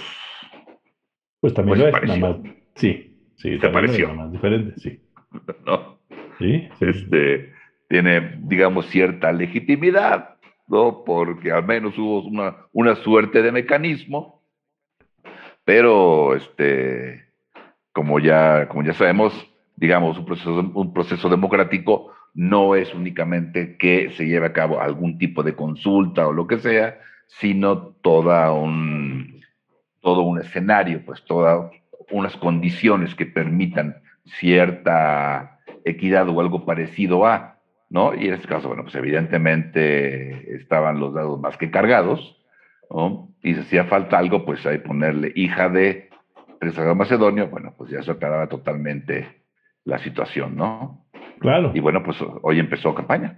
[1.39, 2.53] Pues también pues lo es, nada más.
[2.75, 4.07] Sí, sí, te pareció.
[4.07, 5.01] Nada más diferente, sí.
[5.65, 5.99] ¿No?
[6.39, 7.53] Sí, Este,
[7.87, 10.37] tiene, digamos, cierta legitimidad,
[10.67, 11.03] ¿no?
[11.05, 14.41] Porque al menos hubo una, una suerte de mecanismo,
[15.63, 17.25] pero, este,
[17.91, 19.33] como ya, como ya sabemos,
[19.75, 25.17] digamos, un proceso, un proceso democrático no es únicamente que se lleve a cabo algún
[25.17, 29.41] tipo de consulta o lo que sea, sino toda un,
[30.01, 31.71] todo un escenario, pues todas
[32.09, 38.13] unas condiciones que permitan cierta equidad o algo parecido a, ¿no?
[38.13, 42.37] Y en este caso, bueno, pues evidentemente estaban los dados más que cargados,
[42.89, 43.29] ¿no?
[43.41, 46.09] Y si hacía falta algo, pues ahí ponerle hija de
[46.59, 49.43] Teresa Macedonio, bueno, pues ya eso aclaraba totalmente
[49.83, 51.05] la situación, ¿no?
[51.41, 51.71] Claro.
[51.73, 53.35] Y bueno, pues hoy empezó campaña.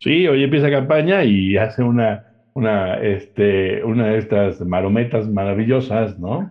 [0.00, 2.24] Sí, hoy empieza campaña y hace una,
[2.54, 6.50] una, este, una de estas marometas maravillosas, ¿no?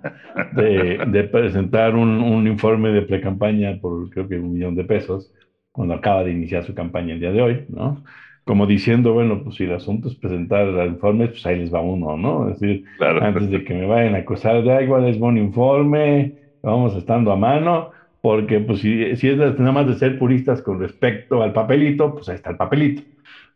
[0.53, 5.33] De, de presentar un, un, informe de pre-campaña por creo que un millón de pesos,
[5.71, 8.03] cuando acaba de iniciar su campaña el día de hoy, ¿no?
[8.45, 12.15] Como diciendo, bueno, pues si el asunto es presentar informes, pues ahí les va uno,
[12.15, 12.49] ¿no?
[12.49, 13.21] Es decir, claro.
[13.21, 17.35] antes de que me vayan a acusar de, igual es buen informe, vamos estando a
[17.35, 17.89] mano,
[18.21, 22.29] porque pues si, si es nada más de ser puristas con respecto al papelito, pues
[22.29, 23.03] ahí está el papelito,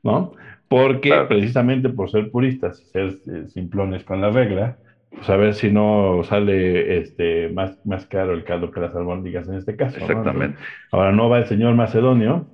[0.04, 0.34] ¿no?
[0.68, 1.28] Porque claro.
[1.28, 4.78] precisamente por ser puristas y ser eh, simplones con la regla,
[5.10, 9.48] pues a ver si no sale este, más, más caro el caldo que las albóndigas
[9.50, 9.98] en este caso.
[9.98, 10.58] Exactamente.
[10.58, 10.98] ¿no?
[10.98, 12.48] ahora no va el señor Macedonio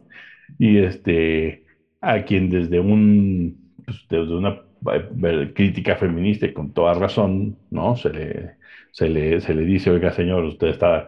[0.57, 1.63] y este,
[2.01, 7.95] a quien desde, un, pues, desde una eh, crítica feminista y con toda razón, ¿no?
[7.95, 8.55] Se le,
[8.91, 11.07] se le, se le dice, oiga señor, usted está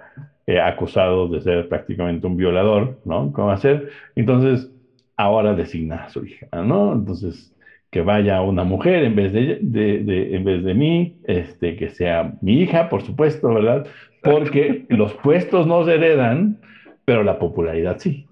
[0.50, 3.32] eh, acusado de ser prácticamente un violador, ¿no?
[3.34, 3.92] ¿Cómo hacer?
[4.16, 4.72] Entonces,
[5.16, 6.92] ahora designa a su hija, ¿no?
[6.94, 7.56] Entonces,
[7.92, 11.90] que vaya una mujer en vez de, de, de, en vez de mí, este, que
[11.90, 13.86] sea mi hija, por supuesto, ¿verdad?
[14.24, 16.58] Porque los puestos no se heredan,
[17.06, 18.26] pero la popularidad sí.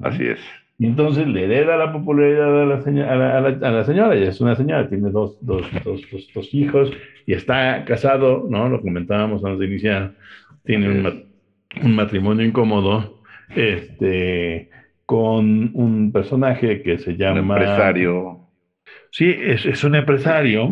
[0.00, 0.38] Así es.
[0.78, 3.84] Y entonces le hereda la popularidad a la, señora, a la, a la, a la
[3.84, 6.00] señora, ella es una señora, tiene dos, dos, dos,
[6.32, 6.92] dos, hijos
[7.26, 8.68] y está casado, ¿no?
[8.68, 10.12] Lo comentábamos antes de iniciar,
[10.64, 11.25] tiene un,
[11.82, 13.20] un matrimonio incómodo,
[13.54, 14.70] este,
[15.04, 17.40] con un personaje que se llama...
[17.40, 18.40] Un empresario.
[19.10, 20.70] Sí, es, es un empresario,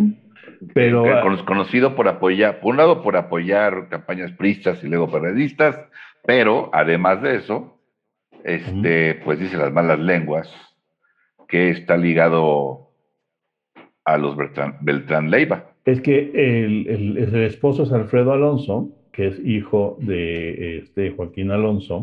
[0.72, 1.04] pero...
[1.44, 5.78] Conocido por apoyar, por un lado por apoyar campañas pristas y luego periodistas,
[6.26, 7.78] pero además de eso,
[8.44, 10.50] este, pues dice las malas lenguas,
[11.48, 12.90] que está ligado
[14.04, 15.70] a los Beltrán, Beltrán Leiva.
[15.84, 21.52] Es que el, el, el, esposo es Alfredo Alonso, que es hijo de este, Joaquín
[21.52, 22.02] Alonso,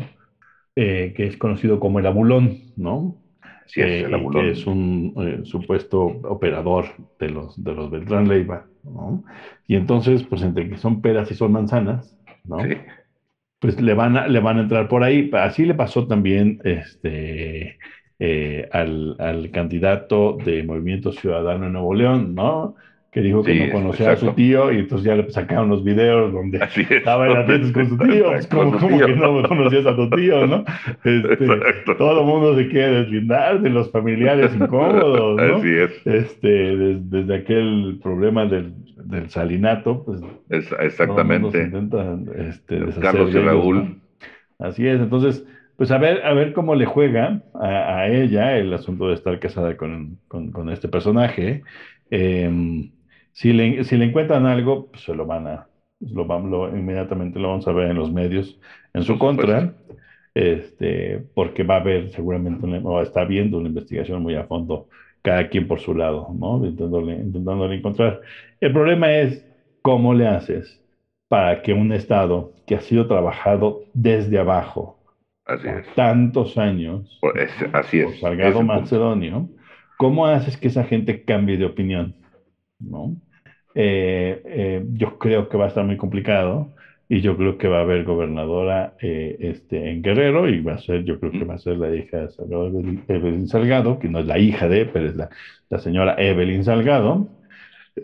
[0.74, 3.16] eh, que es conocido como el Abulón, ¿no?
[3.66, 4.42] Sí, es el Abulón.
[4.42, 6.86] Que es un eh, supuesto operador
[7.20, 9.24] de los, de los Beltrán Leiva, ¿no?
[9.66, 12.60] Y entonces, pues entre que son peras y son manzanas, ¿no?
[12.60, 12.76] Sí.
[13.58, 15.30] Pues le van, a, le van a entrar por ahí.
[15.34, 17.78] Así le pasó también este,
[18.18, 22.74] eh, al, al, candidato de Movimiento Ciudadano en Nuevo León, ¿no?
[23.12, 24.26] Que dijo que sí, no conocía exacto.
[24.26, 26.58] a su tío y entonces ya le sacaron los videos donde
[26.90, 30.46] estaba en las fiestas con su tío, pues como, que no conocías a tu tío,
[30.46, 30.64] ¿no?
[31.04, 35.56] Este, todo el mundo se quiere deslindar de los familiares incómodos, ¿no?
[35.56, 36.06] Así es.
[36.06, 38.72] Este, desde, desde aquel problema del,
[39.04, 41.70] del salinato, pues es, exactamente.
[42.48, 43.76] Este, Carlos y Raúl.
[43.76, 44.66] ¿no?
[44.66, 45.46] Así es, entonces,
[45.76, 49.38] pues a ver, a ver cómo le juega a, a ella el asunto de estar
[49.38, 51.62] casada con, con, con este personaje.
[52.10, 52.90] Eh,
[53.32, 55.66] si le, si le encuentran algo, pues se lo van a,
[56.00, 58.60] lo, lo, inmediatamente lo vamos a ver en los medios
[58.94, 59.74] en su contra,
[60.34, 64.88] este, porque va a haber seguramente, una, o está viendo una investigación muy a fondo,
[65.22, 66.58] cada quien por su lado, ¿no?
[66.58, 68.20] Intentándole, intentándole encontrar.
[68.60, 69.46] El problema es
[69.82, 70.80] cómo le haces
[71.28, 74.98] para que un Estado que ha sido trabajado desde abajo
[75.46, 75.94] así por es.
[75.94, 79.48] tantos años, es, así es, por Salgado Macedonio,
[79.96, 82.14] ¿cómo haces que esa gente cambie de opinión?
[82.82, 83.16] ¿No?
[83.74, 86.74] Eh, eh, yo creo que va a estar muy complicado
[87.08, 90.78] y yo creo que va a haber gobernadora eh, este, en Guerrero y va a
[90.78, 94.26] ser, yo creo que va a ser la hija de Evelyn Salgado, que no es
[94.26, 95.28] la hija de, pero es la,
[95.68, 97.28] la señora Evelyn Salgado,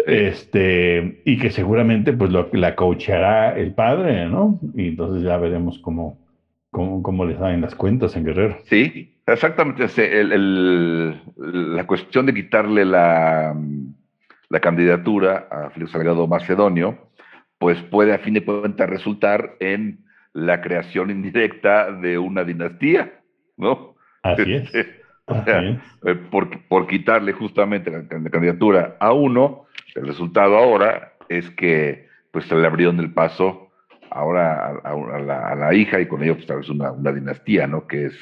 [0.06, 4.60] este, y que seguramente pues lo, la coachará el padre, ¿no?
[4.74, 6.18] Y entonces ya veremos cómo,
[6.70, 8.58] cómo, cómo les salen las cuentas en Guerrero.
[8.64, 9.86] Sí, exactamente.
[9.96, 13.56] El, el, la cuestión de quitarle la
[14.50, 17.11] la candidatura a Félix Salgado Macedonio,
[17.58, 23.20] pues puede a fin de cuentas resultar en la creación indirecta de una dinastía,
[23.56, 23.96] ¿no?
[24.22, 24.70] Así es.
[25.26, 25.61] o sea,
[26.04, 32.08] eh, por, por, quitarle justamente la, la, candidatura a uno, el resultado ahora es que
[32.30, 33.70] pues se le abrieron el paso
[34.11, 36.92] ahora a, a, a, la, a la, hija y con ello pues tal vez una,
[36.92, 37.87] una dinastía, ¿no?
[37.87, 38.18] Que es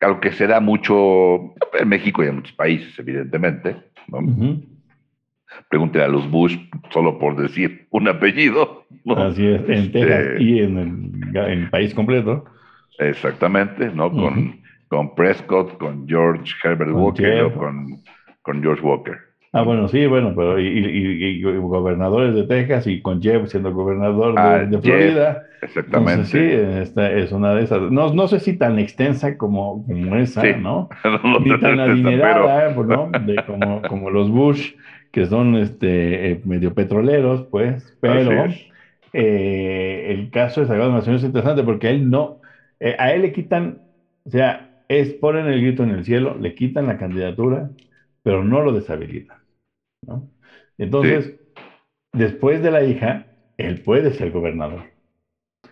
[0.00, 3.76] algo que se da mucho en México y en muchos países, evidentemente,
[4.08, 4.18] ¿no?
[4.18, 4.69] Uh -huh.
[5.68, 6.56] Pregúntele a los Bush,
[6.90, 8.84] solo por decir un apellido.
[9.04, 9.16] ¿no?
[9.16, 12.44] Así es, en Texas eh, y en el, en el, país completo.
[12.98, 14.06] Exactamente, ¿no?
[14.06, 14.22] Uh -huh.
[14.22, 14.60] Con
[14.90, 17.86] con Prescott, con George Herbert Con Walker o con,
[18.42, 19.18] con George Walker.
[19.52, 24.34] Ah, bueno, sí, bueno, pero y, y- gobernadores de Texas y con Jeb siendo gobernador
[24.34, 25.42] de, Ah, de Florida.
[25.62, 26.12] Exactamente.
[26.12, 27.82] Entonces, sí, esta es una de esas.
[27.90, 30.48] No, no sé si tan extensa como, como esa, Sí.
[30.60, 30.88] ¿no?
[31.24, 33.10] No, Ni tan no, no, adinerada, pues, ¿no?
[33.26, 34.72] De, como, como los Bush,
[35.12, 38.30] que son este, eh, medio petroleros, pues, pero
[39.12, 42.38] eh, el caso de Salgado Macedonio es interesante porque él no,
[42.80, 43.82] eh, a él le quitan,
[44.24, 47.70] o sea, es ponen el grito en el cielo, le quitan la candidatura,
[48.22, 49.38] pero no lo deshabilitan,
[50.06, 50.28] ¿no?
[50.78, 51.36] Entonces,
[52.12, 54.84] después de la hija, él puede ser gobernador.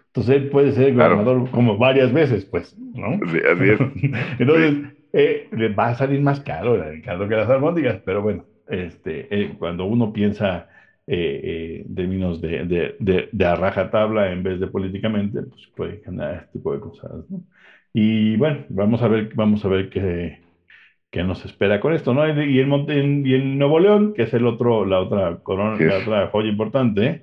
[0.08, 1.16] Entonces, él puede ser Claro.
[1.16, 3.18] gobernador como varias veces, pues, ¿no?
[3.30, 3.80] Sí, así es.
[4.40, 8.44] Entonces, eh, le va a salir más caro el Ricardo que las albóndigas, pero bueno,
[8.68, 10.68] este, eh, cuando uno piensa
[11.06, 15.68] eh, eh, en términos de, de, de, de a rajatabla en vez de políticamente, pues
[15.74, 17.42] puede ganar este tipo de cosas, ¿no?
[17.92, 20.38] Y bueno, vamos a ver, vamos a ver qué,
[21.10, 22.26] qué nos espera con esto, ¿no?
[22.28, 25.98] Y, en, Monte- y en Nuevo León, que es el otro, la otra corona, la
[25.98, 27.22] otra joya importante,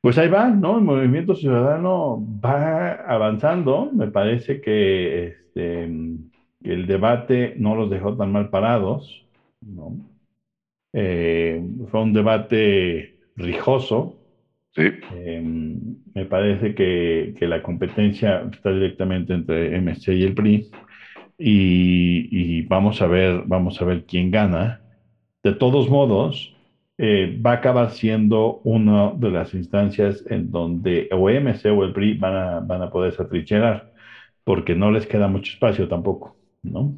[0.00, 0.78] pues ahí va, ¿no?
[0.78, 3.90] El movimiento ciudadano va avanzando.
[3.92, 5.84] Me parece que este,
[6.62, 9.26] el debate no los dejó tan mal parados,
[9.60, 9.96] ¿no?
[10.92, 14.18] Eh, fue un debate rijoso.
[14.74, 15.42] Sí, Eh,
[16.14, 20.70] me parece que, que la competencia está directamente entre MC y el PRI
[21.38, 24.80] y, y vamos a ver, vamos a ver quién gana.
[25.42, 26.54] De todos modos,
[26.98, 31.92] eh, va a acabar siendo una de las instancias en donde o MC o el
[31.92, 33.84] PRI van a, van a poderse atrincherar,
[34.44, 36.96] porque no les queda mucho espacio tampoco, ¿no?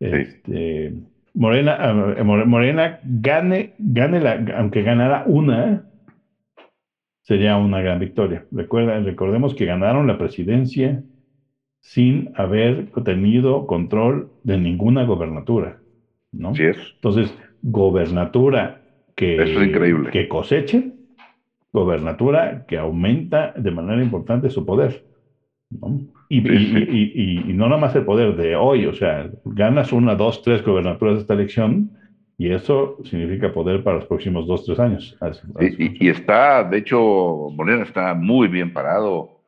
[0.00, 0.94] Este,
[1.34, 5.84] Morena, eh, More- Morena gane, gane la, aunque ganara una,
[7.22, 8.44] sería una gran victoria.
[8.50, 11.02] Recuerda, recordemos que ganaron la presidencia
[11.80, 15.80] sin haber tenido control de ninguna gobernatura,
[16.32, 16.50] ¿no?
[16.50, 16.76] así es.
[16.96, 18.80] Entonces, gobernatura
[19.14, 20.10] que, Eso es increíble.
[20.10, 20.98] que cosechen,
[21.72, 25.04] gobernatura que aumenta de manera importante su poder,
[25.70, 26.00] ¿no?
[26.28, 30.14] Y, y- y- y- no nada más el poder de hoy, o sea, ganas una,
[30.14, 31.90] dos, tres gobernaturas de esta elección
[32.38, 35.16] y eso significa poder para los próximos dos, tres años.
[35.20, 39.40] Así- Sí, así y, está, de hecho, Morena está muy bien parado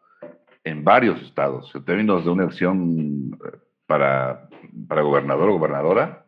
[0.65, 3.57] en varios estados, en términos de una elección eh,
[3.87, 4.49] para,
[4.89, 6.25] para gobernador o gobernadora,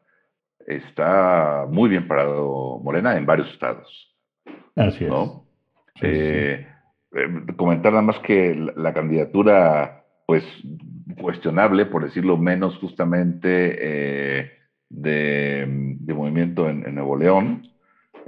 [0.66, 4.14] está muy bien parado Morena en varios estados,
[4.76, 5.12] Así es.
[6.00, 6.66] Sí, sí.
[7.14, 10.44] Eh, comentar nada más que la, la candidatura, pues,
[11.20, 14.50] cuestionable, por decirlo menos, justamente eh,
[14.88, 15.64] de,
[16.00, 17.62] de movimiento en, en Nuevo León,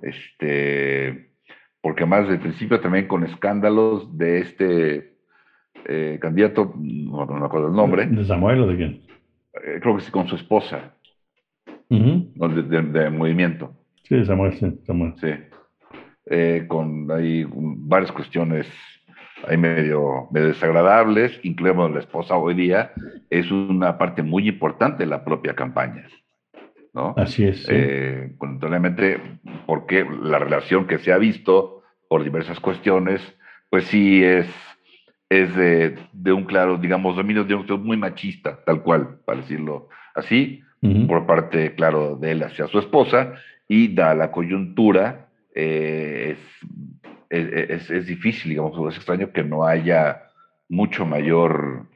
[0.03, 1.31] este,
[1.81, 5.17] porque más de principio también con escándalos de este
[5.87, 9.03] eh, candidato, no, no me acuerdo el nombre, ¿De Samuel o de quién?
[9.81, 10.95] creo que sí con su esposa,
[11.89, 13.73] de, de- de movimiento.
[14.03, 15.15] Sí, Samuel, sí, Samuel.
[15.21, 15.29] Sí.
[16.29, 18.67] Eh, con un- varias cuestiones
[19.47, 22.93] ahí medio, medio desagradables, incluimos la esposa hoy día,
[23.31, 26.09] es una parte muy importante de la propia campaña.
[26.95, 27.15] ¿no?
[27.17, 27.63] Así es.
[27.65, 27.69] sí.
[27.71, 28.33] Eh,
[29.67, 33.21] porque la relación que se ha visto por diversas cuestiones,
[33.71, 34.49] pues sí es,
[35.29, 39.89] es de, de un claro, digamos, dominio de un muy machista, tal cual, para decirlo
[40.15, 41.07] así, Ujú.
[41.07, 43.35] por parte, claro, de él hacia su esposa,
[43.69, 45.26] y da la coyuntura,
[45.57, 46.39] eh,
[47.31, 50.23] es, es, es- difícil, digamos, es extraño que no haya
[50.69, 51.89] mucho mayor,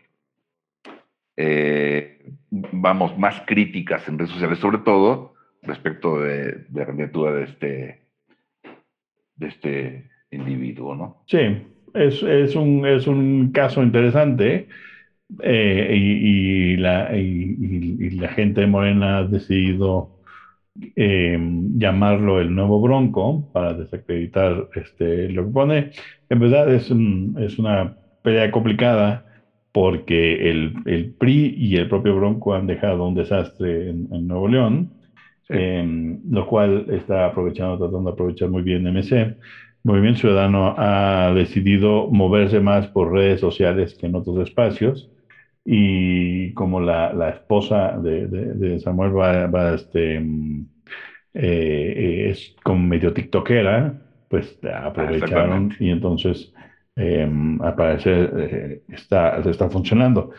[1.37, 2.19] eh,
[2.51, 6.93] vamos, más críticas en redes sociales, sobre todo respecto de, de la
[7.33, 8.01] de este,
[9.37, 11.23] de este individuo, ¿no?
[11.27, 11.39] Sí,
[11.95, 14.69] es, es un, es un caso interesante
[15.43, 20.11] eh, y, la, y la gente de Morena ha decidido
[20.97, 21.39] eh,
[21.77, 25.91] llamarlo el nuevo Bronco para desacreditar este, lo que pone.
[26.29, 29.25] En verdad es, un- es una pelea complicada
[29.73, 34.49] porque el, el PRI y el propio Bronco han dejado un desastre en, en Nuevo
[34.49, 34.93] León,
[35.49, 35.55] Sí.
[35.57, 39.37] eh, lo cual está aprovechando, tratando de aprovechar muy bien MC.
[39.83, 45.11] Movimiento Ciudadano ha decidido moverse más por redes sociales que en otros espacios.
[45.73, 50.67] Y como la, la esposa de, de- de Samuel va, va, este, mm,
[51.35, 53.95] eh, eh, es como medio tiktokera,
[54.29, 55.77] pues aprovecharon exactamente.
[55.79, 56.53] y entonces
[56.97, 57.29] eh,
[57.61, 60.31] al parecer eh, está, está funcionando.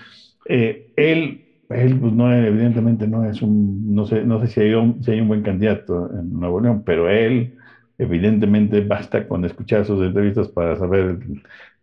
[0.45, 5.01] Él, él pues, no, evidentemente no es un, no sé, no sé si hay un,
[5.03, 7.53] si hay un buen candidato en Nuevo León, pero él
[7.97, 11.17] evidentemente basta con escuchar sus entrevistas para saber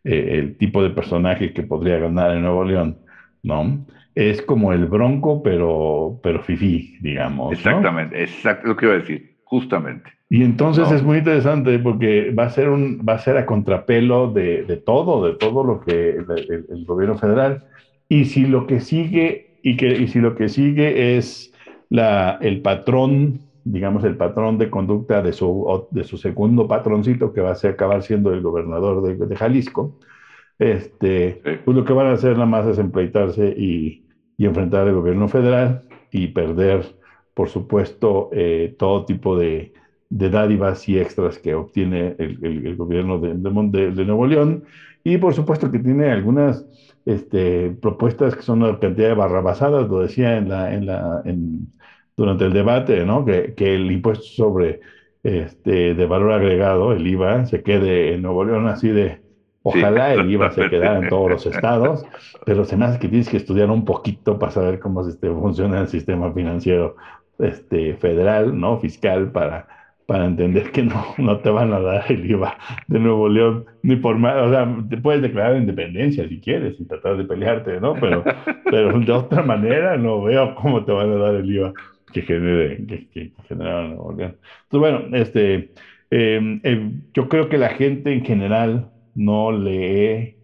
[0.05, 2.99] el, el tipo de personaje que podría ganar en Nuevo León,
[3.43, 3.85] ¿no?
[4.19, 7.53] es como el Bronco, pero, pero fifí, digamos.
[7.53, 10.11] Exactamente, exacto lo que iba a decir, justamente.
[10.29, 14.33] Y entonces es muy interesante porque va a ser, un, va a, ser a contrapelo
[14.33, 17.67] de, de todo, de todo lo que el, el, gobierno federal.
[18.09, 21.53] Y si lo que sigue, y, que, y si lo que sigue es
[21.89, 27.41] la, el patrón, digamos, el patrón de conducta de su, de su segundo patroncito, que
[27.41, 29.95] va a ser, acabar siendo el gobernador de, de Jalisco,
[30.59, 34.05] este, pues lo que van a hacer nada más es empleitarse y,
[34.37, 36.97] y enfrentar al gobierno federal y perder,
[37.35, 39.73] por supuesto, eh, todo tipo de,
[40.11, 44.65] de, dádivas y extras que obtiene el, el, gobierno de, de, de, Nuevo León.
[45.05, 46.67] Y por supuesto que tiene algunas
[47.07, 51.73] este, propuestas que son una cantidad de barrabasadas, lo decía en la, en la, en,
[52.17, 53.25] durante el debate, ¿no?
[53.25, 54.81] que, que el impuesto sobre
[55.23, 59.28] este, de valor agregado, el IVA, se quede en Nuevo León así de
[59.69, 62.05] Ojalá el IVA se quedara en todos los estados,
[62.45, 65.81] pero se me hace que tienes que estudiar un poquito para saber cómo este, funciona
[65.81, 66.97] el sistema financiero
[67.39, 68.79] este, federal, ¿no?
[68.79, 69.69] Fiscal, para,
[70.07, 72.57] para entender que no, no te van a dar el IVA
[72.87, 76.87] de Nuevo León, ni por más, o sea, te puedes declarar independencia si quieres y
[76.87, 77.95] tratar de pelearte, ¿no?
[77.95, 78.25] Pero,
[78.71, 81.73] pero de otra manera no veo cómo te van a dar el IVA
[82.13, 84.37] que genere, que, que, Nuevo León.
[84.65, 85.73] Entonces, bueno, este,
[86.11, 90.37] eh, eh, yo creo que la gente en general no lee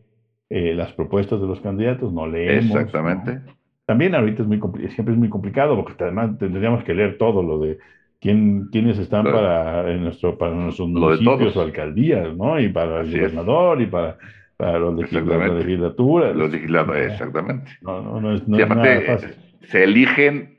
[0.51, 2.77] eh, las propuestas de los candidatos, no leemos.
[2.77, 3.41] Exactamente.
[3.87, 7.61] También ahorita es muy siempre es muy complicado porque además tendríamos que leer todo lo
[7.61, 7.79] de
[8.21, 12.59] quién, quiénes están para, en nuestro, para nuestros municipios o alcaldías, ¿no?
[12.59, 14.19] Y para el gobernador y para,
[14.57, 16.33] para los legisladores, la legislatura.
[16.33, 17.71] Los legisladores, exactamente.
[17.81, 19.31] No, no, no es, no es nada fácil.
[19.69, 20.59] Se eligen,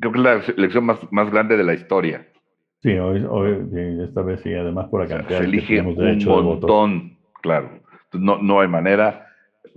[0.00, 2.26] creo que es la elección más, más grande de la historia.
[2.82, 3.68] Sí, hoy, hoy
[4.04, 7.17] esta vez sí, además por la cantidad se elige un montón
[7.48, 7.80] claro.
[8.12, 9.26] No, no hay manera,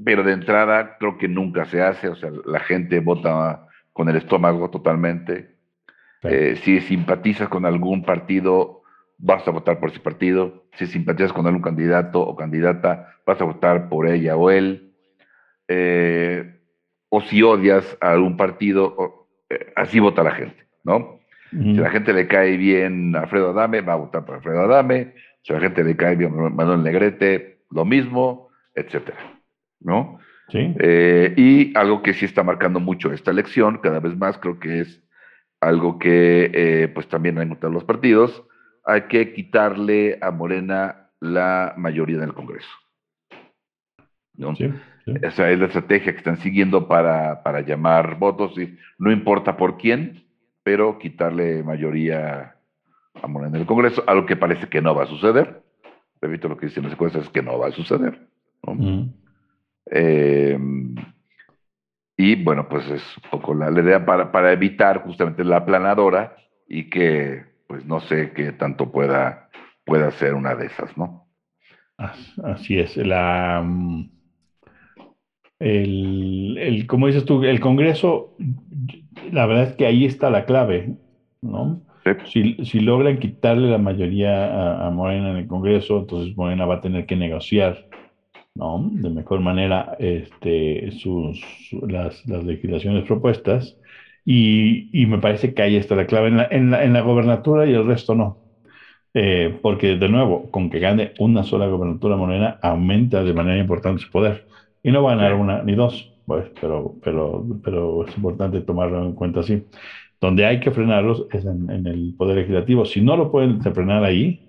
[0.04, 4.18] pero de entrada creo que nunca se hace, o sea, la gente vota con el
[4.18, 5.56] estómago totalmente.
[6.24, 8.84] Eh, si simpatizas con algún partido,
[9.18, 10.66] vas a votar por ese partido.
[10.74, 14.94] Si simpatizas con algún candidato o candidata, vas a votar por ella o él.
[15.68, 16.60] Eh,
[17.10, 21.20] o si odias a algún partido, eh, así vota la gente, ¿no?
[21.52, 25.14] Si a la gente le cae bien Alfredo Adame, va a votar por Alfredo Adame.
[25.42, 29.18] Si a la gente le cae bien Manuel Negrete, lo mismo, etcétera,
[29.80, 30.20] ¿no?
[30.50, 30.76] Sí.
[30.80, 34.82] Eh, y algo que sí está marcando mucho esta elección, cada vez más, creo que
[34.82, 35.02] es
[35.62, 38.44] algo que eh, pues también han notado los partidos,
[38.84, 42.70] hay que quitarle a Morena la mayoría en el Congreso.
[44.36, 44.56] ¿no?
[44.56, 44.70] Sí,
[45.22, 49.78] Esa es la estrategia que están siguiendo para, para llamar votos, y no importa por
[49.78, 50.26] quién,
[50.64, 52.56] pero quitarle mayoría
[53.22, 55.61] a Morena en el Congreso, algo que parece que no va a suceder
[56.22, 58.28] repito lo que dicen las encuestas, es que no va a suceder.
[59.92, 60.58] Eh,
[62.18, 66.36] y bueno, pues es un poco la, idea para, para, evitar justamente la aplanadora
[66.68, 69.50] y que, pues no sé qué tanto pueda,
[69.84, 71.28] pueda ser una de esas, ¿no?
[71.98, 72.96] Así es.
[72.98, 74.12] La, mm,
[75.60, 78.36] el, el, como dices tú, el Congreso,
[79.32, 80.96] la verdad es que ahí está la clave,
[81.42, 81.82] ¿no?
[82.26, 86.82] Si, si, logran quitarle la mayoría a, Morena en el Congreso, entonces Morena va a
[86.82, 87.86] tener que negociar
[88.56, 88.90] ¿no?
[88.92, 91.40] de mejor manera este, sus,
[91.88, 93.78] las, las legislaciones propuestas.
[94.26, 97.02] Y, y, me parece que ahí está la clave en la, en la, en la
[97.02, 98.38] gobernatura y el resto no.
[99.14, 104.02] Eh, porque, de nuevo, con que gane una sola gobernatura morena, aumenta de manera importante
[104.02, 104.48] su poder.
[104.84, 109.04] Y no va a ganar una ni dos, pues, pero, pero, pero es importante tomarlo
[109.04, 109.64] en cuenta así.
[110.22, 112.86] Donde hay que frenarlos es en, el Poder Legislativo.
[112.86, 114.40] Si no lo pueden frenar ahí,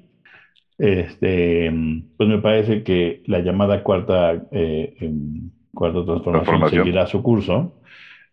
[0.77, 1.73] este,
[2.19, 4.95] pues me parece que la llamada cuarta, eh,
[5.73, 7.73] cuarta transformación, seguirá su curso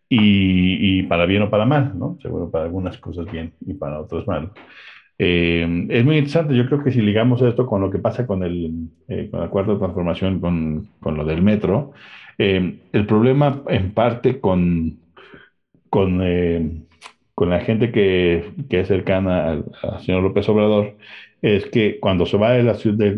[0.06, 2.18] y, para bien o para mal, ¿no?
[2.20, 4.50] Seguro para algunas cosas bien y para otras mal.
[5.18, 8.42] Eh, es muy interesante, yo creo que si ligamos esto con lo que pasa con,
[8.42, 11.92] el, eh, con la cuarta transformación, con, con lo del metro,
[12.36, 14.98] el problema en parte con,
[15.90, 16.22] con
[17.40, 19.64] con la gente que, que es cercana al,
[20.04, 20.98] señor López Obrador
[21.40, 23.14] es que cuando se va de la ciudad,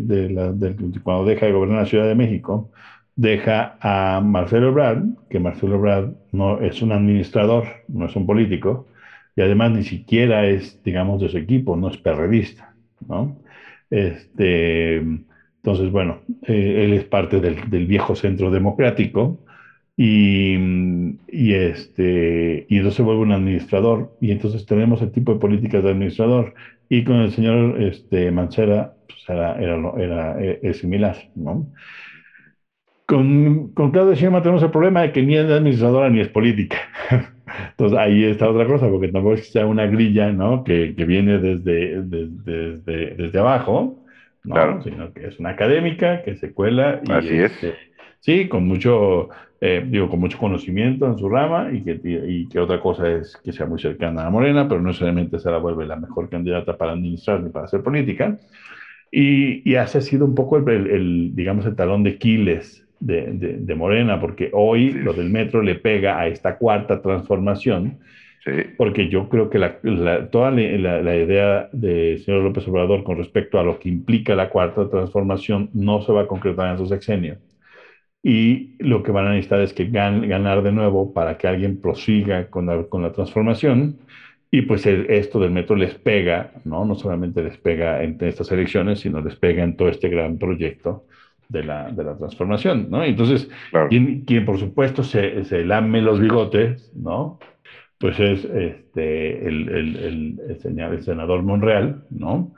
[1.03, 2.71] cuando deja de gobernar la Ciudad de México,
[3.17, 8.87] deja a Marcelo Ebrard, que Marcelo Ebrard no es un administrador, no es un político,
[9.35, 12.73] y además ni siquiera es, digamos, de su equipo, no es perredista,
[13.05, 13.35] ¿no?
[13.89, 19.39] Este, entonces, bueno, eh, él es parte del, del, viejo centro democrático,
[19.95, 20.55] y,
[21.27, 25.83] y, este, y entonces se vuelve un administrador y entonces tenemos el tipo de políticas
[25.83, 26.53] de administrador
[26.89, 31.67] y con el señor este, Mancera pues era, era, era, es similar, ¿no?
[33.05, 36.77] Con, con Claudia Sheinbaum tenemos el problema de que ni es administradora ni es política.
[37.71, 40.63] Entonces ahí está otra cosa, porque tampoco es que sea una grilla, ¿no?
[40.63, 42.29] Que, que viene desde, desde,
[42.81, 43.99] desde, desde abajo,
[44.43, 44.53] ¿no?
[44.53, 47.51] Claro, Sino que es una académica que se cuela y así es.
[47.51, 47.77] este,
[48.21, 49.29] sí, con mucho,
[49.65, 53.37] eh, digo, con mucho conocimiento en su rama y que, y que otra cosa es
[53.43, 56.77] que sea muy cercana a Morena, pero no necesariamente se la vuelve la mejor candidata
[56.77, 58.37] para administrar ni para hacer política.
[59.11, 62.85] Y, y ese ha sido un poco el, el- el, digamos, el talón de Aquiles
[62.99, 67.01] de, de- de Morena, porque hoy Sí, lo del metro le pega a esta cuarta
[67.01, 67.99] transformación,
[68.45, 72.67] sí, porque yo creo que la, la- toda la, la- la idea del señor López
[72.67, 76.71] Obrador con respecto a lo que implica la cuarta transformación no se va a concretar
[76.71, 77.37] en su sexenio.
[78.23, 81.81] Y lo que van a necesitar es que gan- ganar de nuevo para que alguien
[81.81, 83.97] prosiga con la, con la transformación.
[84.51, 86.85] Y pues el- esto del metro les pega, ¿no?
[86.85, 91.05] No solamente les pega en estas elecciones, sino les pega en todo este gran proyecto
[91.49, 93.03] de la, de la transformación, ¿no?
[93.03, 93.89] Entonces, claro.
[93.89, 97.39] quien, quien por supuesto se, se lame los bigotes, ¿no?
[97.97, 102.53] Pues es este, el, el, el, el senador Monreal, ¿no?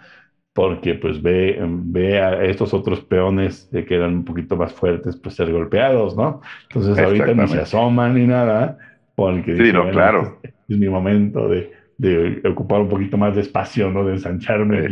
[0.56, 5.36] Porque pues ve, ve a estos otros peones que eran un poquito más fuertes, pues
[5.36, 6.41] ser golpeados, ¿no?
[6.70, 8.78] Entonces ahorita ni se asoman ni nada,
[9.16, 10.41] porque Sí, dice, no, bueno, claro.
[10.43, 14.06] este es mi momento de, de ocupar un poquito más de espacio, ¿no?
[14.06, 14.88] De ensancharme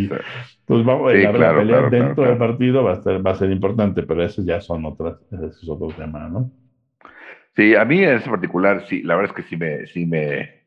[0.66, 3.32] Pues vamos, Sí, la, la claro, pelea claro, dentro del partido va a ser, va
[3.32, 6.52] a ser importante, pero esos ya son otras, ese es otro tema, ¿no?
[7.56, 10.63] Sí, a mí en ese particular, sí, la verdad es que sí me, sí me,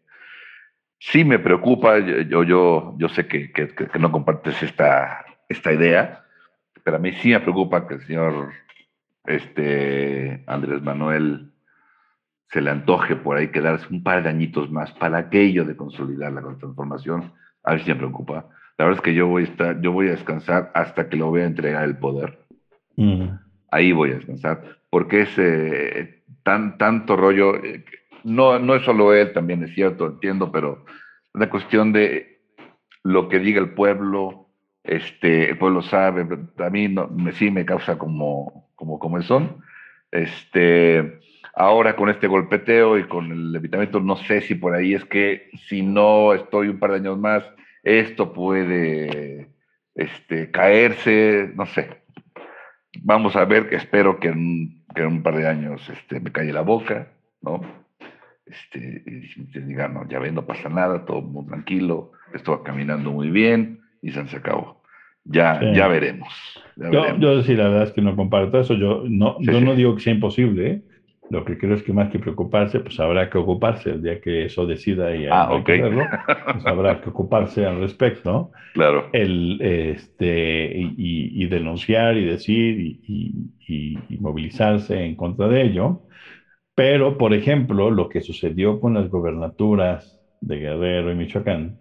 [1.11, 1.98] sí me preocupa.
[1.98, 6.24] Yo, yo, yo, sé que, que, no compartes esta, esta idea,
[6.84, 8.52] pero a mí sí me preocupa que el señor
[9.24, 11.52] este, Andrés Manuel
[12.48, 16.32] se le antoje por ahí quedarse un par de añitos más para aquello de consolidar
[16.32, 17.32] la transformación.
[17.64, 18.48] A mí sí me preocupa.
[18.78, 21.32] La verdad es que yo voy a estar, yo voy a descansar hasta que lo
[21.32, 22.38] vea entregar el poder.
[23.70, 27.84] Ahí voy a descansar, porque es eh, tan, tanto rollo, eh,
[28.27, 30.85] no, no es solo él, también es cierto, entiendo, pero
[31.35, 32.41] una cuestión de
[33.03, 34.49] lo que diga el pueblo,
[34.85, 36.27] este, el pueblo sabe,
[36.59, 39.62] a mí no, me, sí me causa como, como, son.
[40.11, 41.20] Este,
[41.55, 45.51] ahora con este golpeteo y con el levitamiento, no sé si por ahí es que
[45.68, 47.45] si no estoy un par de años más,
[47.83, 49.49] esto puede
[49.95, 52.07] este, caerse, no sé
[53.03, 56.53] vamos a ver, espero que en, que en un par de años este, me calle
[56.53, 57.09] la boca,
[57.43, 57.86] ¿no?
[58.47, 62.62] Este, y te diga, no, ya ven, no pasa nada, todo muy tranquilo, esto va
[62.62, 64.80] caminando muy bien y se acabó.
[65.24, 65.66] Ya, Sí.
[65.74, 66.28] ya veremos.
[66.76, 67.20] ya Yo, veremos.
[67.20, 68.74] yo sí, la verdad es que no comparto eso.
[68.74, 69.64] Yo no, Sí, yo sí.
[69.64, 70.70] no digo que sea imposible.
[70.70, 70.80] ¿eh?
[71.30, 74.44] Lo que creo es que más que preocuparse, pues habrá que ocuparse el día que
[74.44, 80.70] eso decida y Ah, habrá que pues habrá que ocuparse al respecto, Claro, el, este,
[80.76, 83.40] y, y- y denunciar y decir y-
[84.09, 86.03] y movilizarse en contra de ello.
[86.77, 91.79] Pero, por ejemplo, lo que sucedió con las gobernaturas de Guerrero y Michoacán,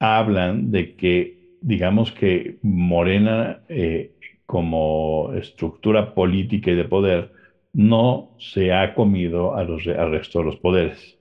[0.00, 4.12] hablan de que, digamos que Morena, eh,
[4.46, 7.30] como estructura política y de poder,
[7.74, 11.18] no se ha comido a los, al resto de los poderes.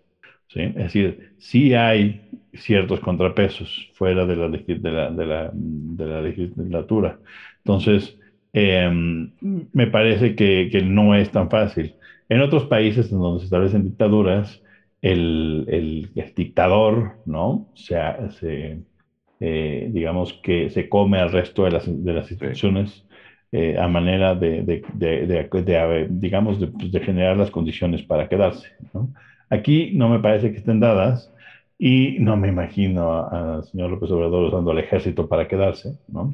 [0.47, 0.61] ¿sí?
[0.61, 2.21] Es decir, sí hay
[2.53, 7.19] ciertos contrapesos fuera de la, de la, de la, legislatura.
[7.65, 8.17] Entonces,
[8.53, 8.89] eh,
[9.73, 11.95] me parece que no es tan fácil.
[12.29, 14.61] En otros países en donde se establecen dictaduras,
[15.01, 17.67] el, el- el dictador, ¿no?
[17.73, 17.95] Se,
[18.39, 18.81] se,
[19.39, 23.05] eh, digamos que se come al resto de las, de las instituciones
[23.51, 28.67] eh, a manera de, de- de- digamos, de, pues, de generar las condiciones para quedarse,
[28.93, 29.09] ¿no?
[29.49, 31.33] Aquí no me parece que estén dadas
[31.77, 36.31] y no me imagino al señor López Obrador usando al ejército para quedarse, ¿no?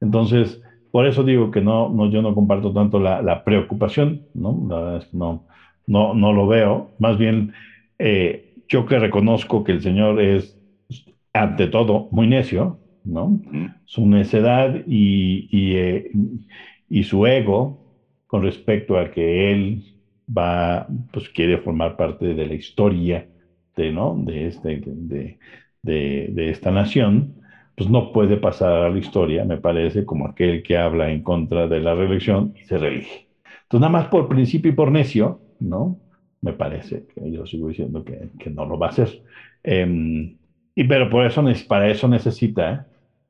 [0.00, 0.60] Entonces,
[0.94, 4.60] por eso digo que no, no, yo no comparto tanto la, la preocupación, ¿no?
[4.70, 5.44] La verdad es que no,
[5.88, 6.94] no, no lo veo.
[6.98, 7.52] Más bien,
[7.98, 10.56] eh, yo que reconozco que el señor es,
[11.32, 13.40] ante todo, muy necio, ¿no?
[13.84, 16.10] Su necedad y, y, eh,
[16.88, 17.80] y su ego
[18.26, 19.84] con respecto a que él
[20.28, 23.28] va, pues quiere formar parte de la historia
[23.76, 24.14] de, ¿no?
[24.18, 25.38] de, este, de,
[25.82, 27.34] de, de esta nación,
[27.76, 31.66] pues no puede pasar a la historia, me parece, como aquel que habla en contra
[31.68, 33.26] de la reelección y se reelige.
[33.64, 35.98] Entonces, nada más por principio y por necio, ¿no?
[36.40, 39.22] Me parece yo sigo diciendo que, que no lo va a hacer.
[39.62, 40.34] Eh,
[40.74, 42.86] y, pero por eso, para eso necesita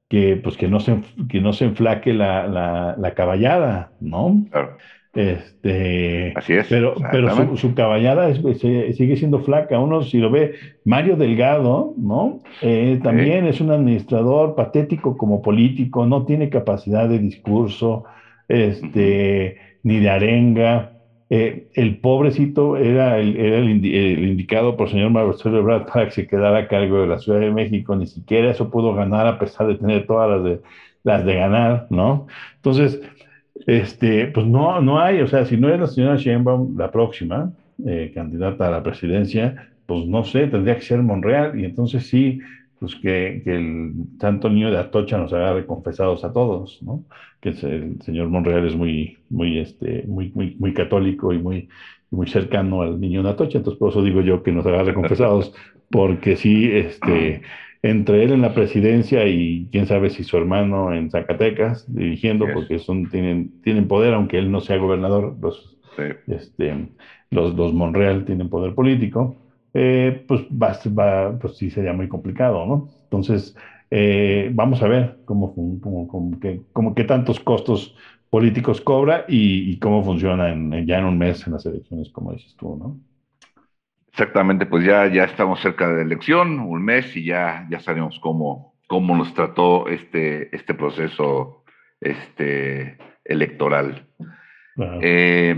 [0.09, 4.45] que, pues, que, no se, que no se enflaque la, la, la caballada, ¿no?
[4.51, 4.85] claro.
[5.15, 9.79] Este, Así es, Pero, pero su, su caballada es- se- sigue siendo flaca.
[9.79, 10.55] Uno, si lo ve,
[10.85, 12.41] Mario Delgado, ¿no?
[12.61, 18.05] Eh, también es un administrador patético como político, no tiene capacidad de discurso,
[18.49, 20.91] este, ni de arenga.
[21.31, 23.71] eh, el pobrecito era, el, era el,
[24.29, 27.41] indicado por el señor Marcelo Ebrard para que se quedara a cargo de la Ciudad
[27.41, 30.61] de México, ni siquiera eso pudo ganar a pesar de tener todas las de,
[31.03, 32.27] las de ganar, ¿no?
[32.57, 33.01] Entonces,
[33.67, 37.51] este, pues no, no hay, o sea, si no es la señora Sheinbaum la próxima
[37.87, 42.39] eh, candidata a la presidencia, pues no sé, tendría que ser Monreal, y entonces sí,
[42.79, 47.05] pues que, el santo niño de Atocha nos haga confesados a todos, ¿no?
[47.41, 51.69] Que el señor Monreal es muy, muy, este, muy, muy, muy católico y muy,
[52.11, 55.53] muy cercano al niño de Atocha, entonces por eso digo yo que nos haga confesados,
[55.91, 57.43] porque sí, este,
[57.85, 62.79] entre él en la presidencia y quién sabe si su hermano en Zacatecas dirigiendo, porque
[62.79, 65.77] son, tienen, tienen poder, aunque él no sea gobernador, los,
[66.27, 66.89] este,
[67.31, 69.37] los, los Monreal tienen poder político,
[69.75, 72.89] eh, pues, va, pues sí sería muy complicado, ¿no?
[73.11, 73.55] Entonces,
[73.91, 77.95] eh, vamos a ver cómo, cómo, qué tantos costos
[78.31, 82.55] políticos cobra y, cómo funciona en, ya en un mes en las elecciones, como dices
[82.57, 82.99] tú, ¿no?
[84.15, 88.21] Exactamente, pues ya, ya estamos cerca de la elección, un mes, y ya, ya sabemos
[88.21, 91.65] cómo, cómo nos trató este, este proceso
[92.01, 94.07] este, electoral.
[95.03, 95.57] Eh,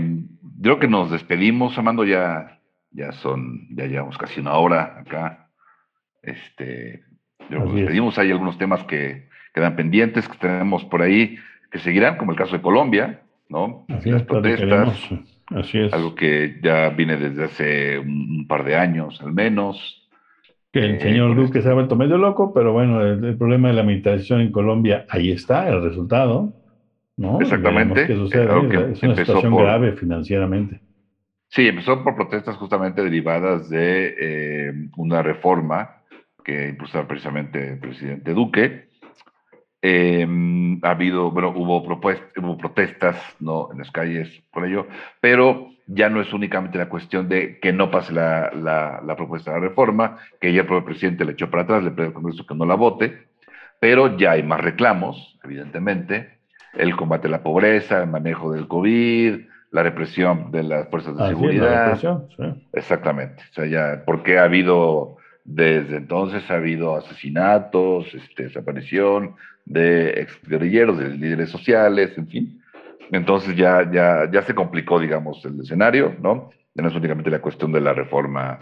[0.59, 5.51] creo que nos despedimos, Amando, ya, ya son, ya llevamos casi una hora acá.
[6.23, 7.03] Este,
[7.51, 11.37] nos despedimos, hay algunos temas que quedan pendientes, que tenemos por ahí,
[11.69, 13.85] que seguirán, como el caso de Colombia, ¿no?
[13.87, 15.11] Las protestas.
[15.55, 15.93] Así es.
[15.93, 20.07] Algo que ya viene desde hace un, par de años, al menos.
[20.71, 23.75] Que el eh, señor Duque se ha vuelto medio loco, pero bueno, el, problema de
[23.75, 26.53] la militarización en Colombia, ahí está el resultado,
[27.15, 27.39] ¿no?
[27.39, 28.05] Exactamente.
[28.07, 30.81] Que sucede, es una situación grave financieramente.
[31.49, 36.01] Sí, empezó por protestas justamente derivadas de eh, una reforma
[36.43, 38.86] que impulsaba precisamente el presidente Duque,
[39.81, 43.69] Em, ha habido, bueno, hubo, hubo protestas ¿no?
[43.71, 44.87] en las calles por ello,
[45.21, 49.59] pero ya no es únicamente la cuestión de que no pase la, la, propuesta de
[49.59, 52.45] la reforma, que ya el propio presidente le echó para atrás, le pidió al Congreso
[52.45, 53.27] que no la vote,
[53.79, 56.39] pero ya hay más reclamos, evidentemente,
[56.73, 59.39] el combate a la pobreza, el manejo del COVID,
[59.71, 61.99] la represión de las fuerzas de seguridad.
[62.73, 63.43] Exactamente.
[63.51, 69.35] O sea, ya, porque ha habido, desde entonces ha habido asesinatos, este, desaparición,
[69.67, 72.61] de exguerrilleros, de líderes sociales, en fin.
[73.11, 76.49] Entonces ya, ya, ya se complicó, digamos, el escenario, ¿no?
[76.73, 78.59] Ya no es únicamente la cuestión de la reforma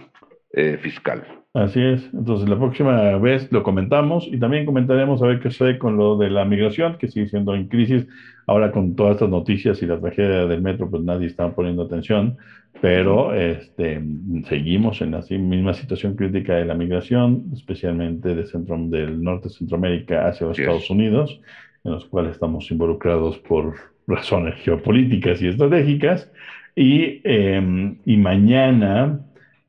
[0.52, 1.45] eh, fiscal.
[1.56, 2.04] Así es.
[2.14, 6.18] Entonces la próxima vez lo comentamos y también comentaremos a ver qué sucede con lo
[6.18, 8.06] de la migración, que sigue siendo en crisis.
[8.46, 12.36] Ahora con todas estas noticias y la tragedia del metro, pues nadie está poniendo atención,
[12.82, 14.04] pero este,
[14.50, 19.56] seguimos en la misma situación crítica de la migración, especialmente de centro, del norte de
[19.56, 21.40] Centroamérica hacia los Estados Unidos,
[21.86, 23.76] en los cuales estamos involucrados por
[24.08, 26.30] razones geopolíticas y estratégicas.
[26.76, 29.22] Y, em, y mañana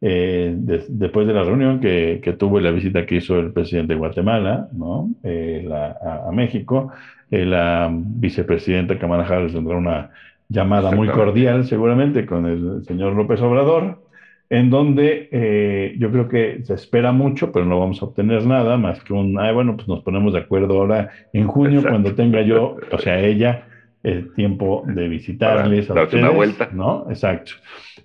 [0.03, 3.99] eh, después de la reunión que, que, tuvo la visita que hizo el presidente de
[3.99, 5.09] Guatemala ¿no?
[5.23, 6.93] Eh, a, México,
[7.31, 10.11] eh, la vicepresidenta Kamala Harris tendrá una
[10.51, 14.03] llamada muy cordial seguramente con el señor López Obrador,
[14.51, 19.03] en donde yo creo que se espera mucho, pero no vamos a obtener nada más
[19.03, 22.77] que un, ay, bueno, pues nos ponemos de acuerdo ahora en junio cuando tenga yo,
[22.93, 23.65] o sea, ella,
[24.03, 26.69] el tiempo de visitarles a ustedes, una vuelta.
[26.73, 27.07] ¿no?
[27.09, 27.53] Exacto.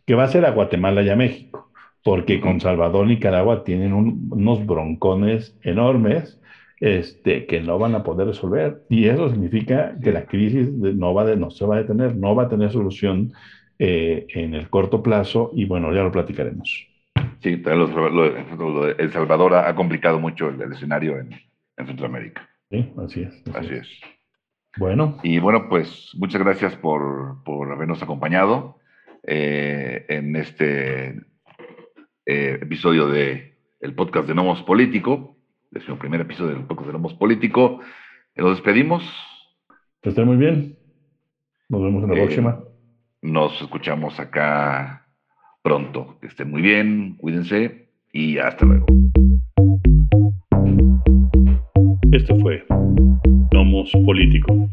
[0.05, 1.70] Que va a ser a Guatemala y a México
[2.04, 6.39] porque con Salvador y Nicaragua tienen unos broncones enormes
[6.80, 8.82] este, que no van a poder resolver.
[8.89, 12.36] Y eso significa que la crisis no, va de, no se va a detener, no
[12.36, 13.34] va a tener solución
[13.78, 16.88] eh, en el corto plazo y bueno, ya lo platicaremos.
[17.41, 21.32] Sí, El Salvador ha complicado mucho el, escenario en,
[21.86, 22.47] Centroamérica.
[22.70, 23.56] Sí, así es.
[23.56, 23.89] Así, es.
[24.78, 25.18] Bueno.
[25.24, 28.78] Y bueno, pues muchas gracias por, por habernos acompañado
[29.24, 31.22] eh, en este
[32.26, 35.38] eh, episodio de el podcast de Nomos Político,
[35.74, 37.80] es el primer episodio del podcast de Nomos Político.
[38.36, 39.03] Nos despedimos.
[40.01, 40.78] Que estén muy bien.
[41.69, 42.63] Nos vemos en la eh, próxima.
[43.22, 45.07] Nos escuchamos acá
[45.61, 46.17] pronto.
[46.19, 48.86] Que estén muy bien, cuídense y hasta luego.
[52.11, 52.65] Esto fue
[53.51, 54.69] Nomos Político.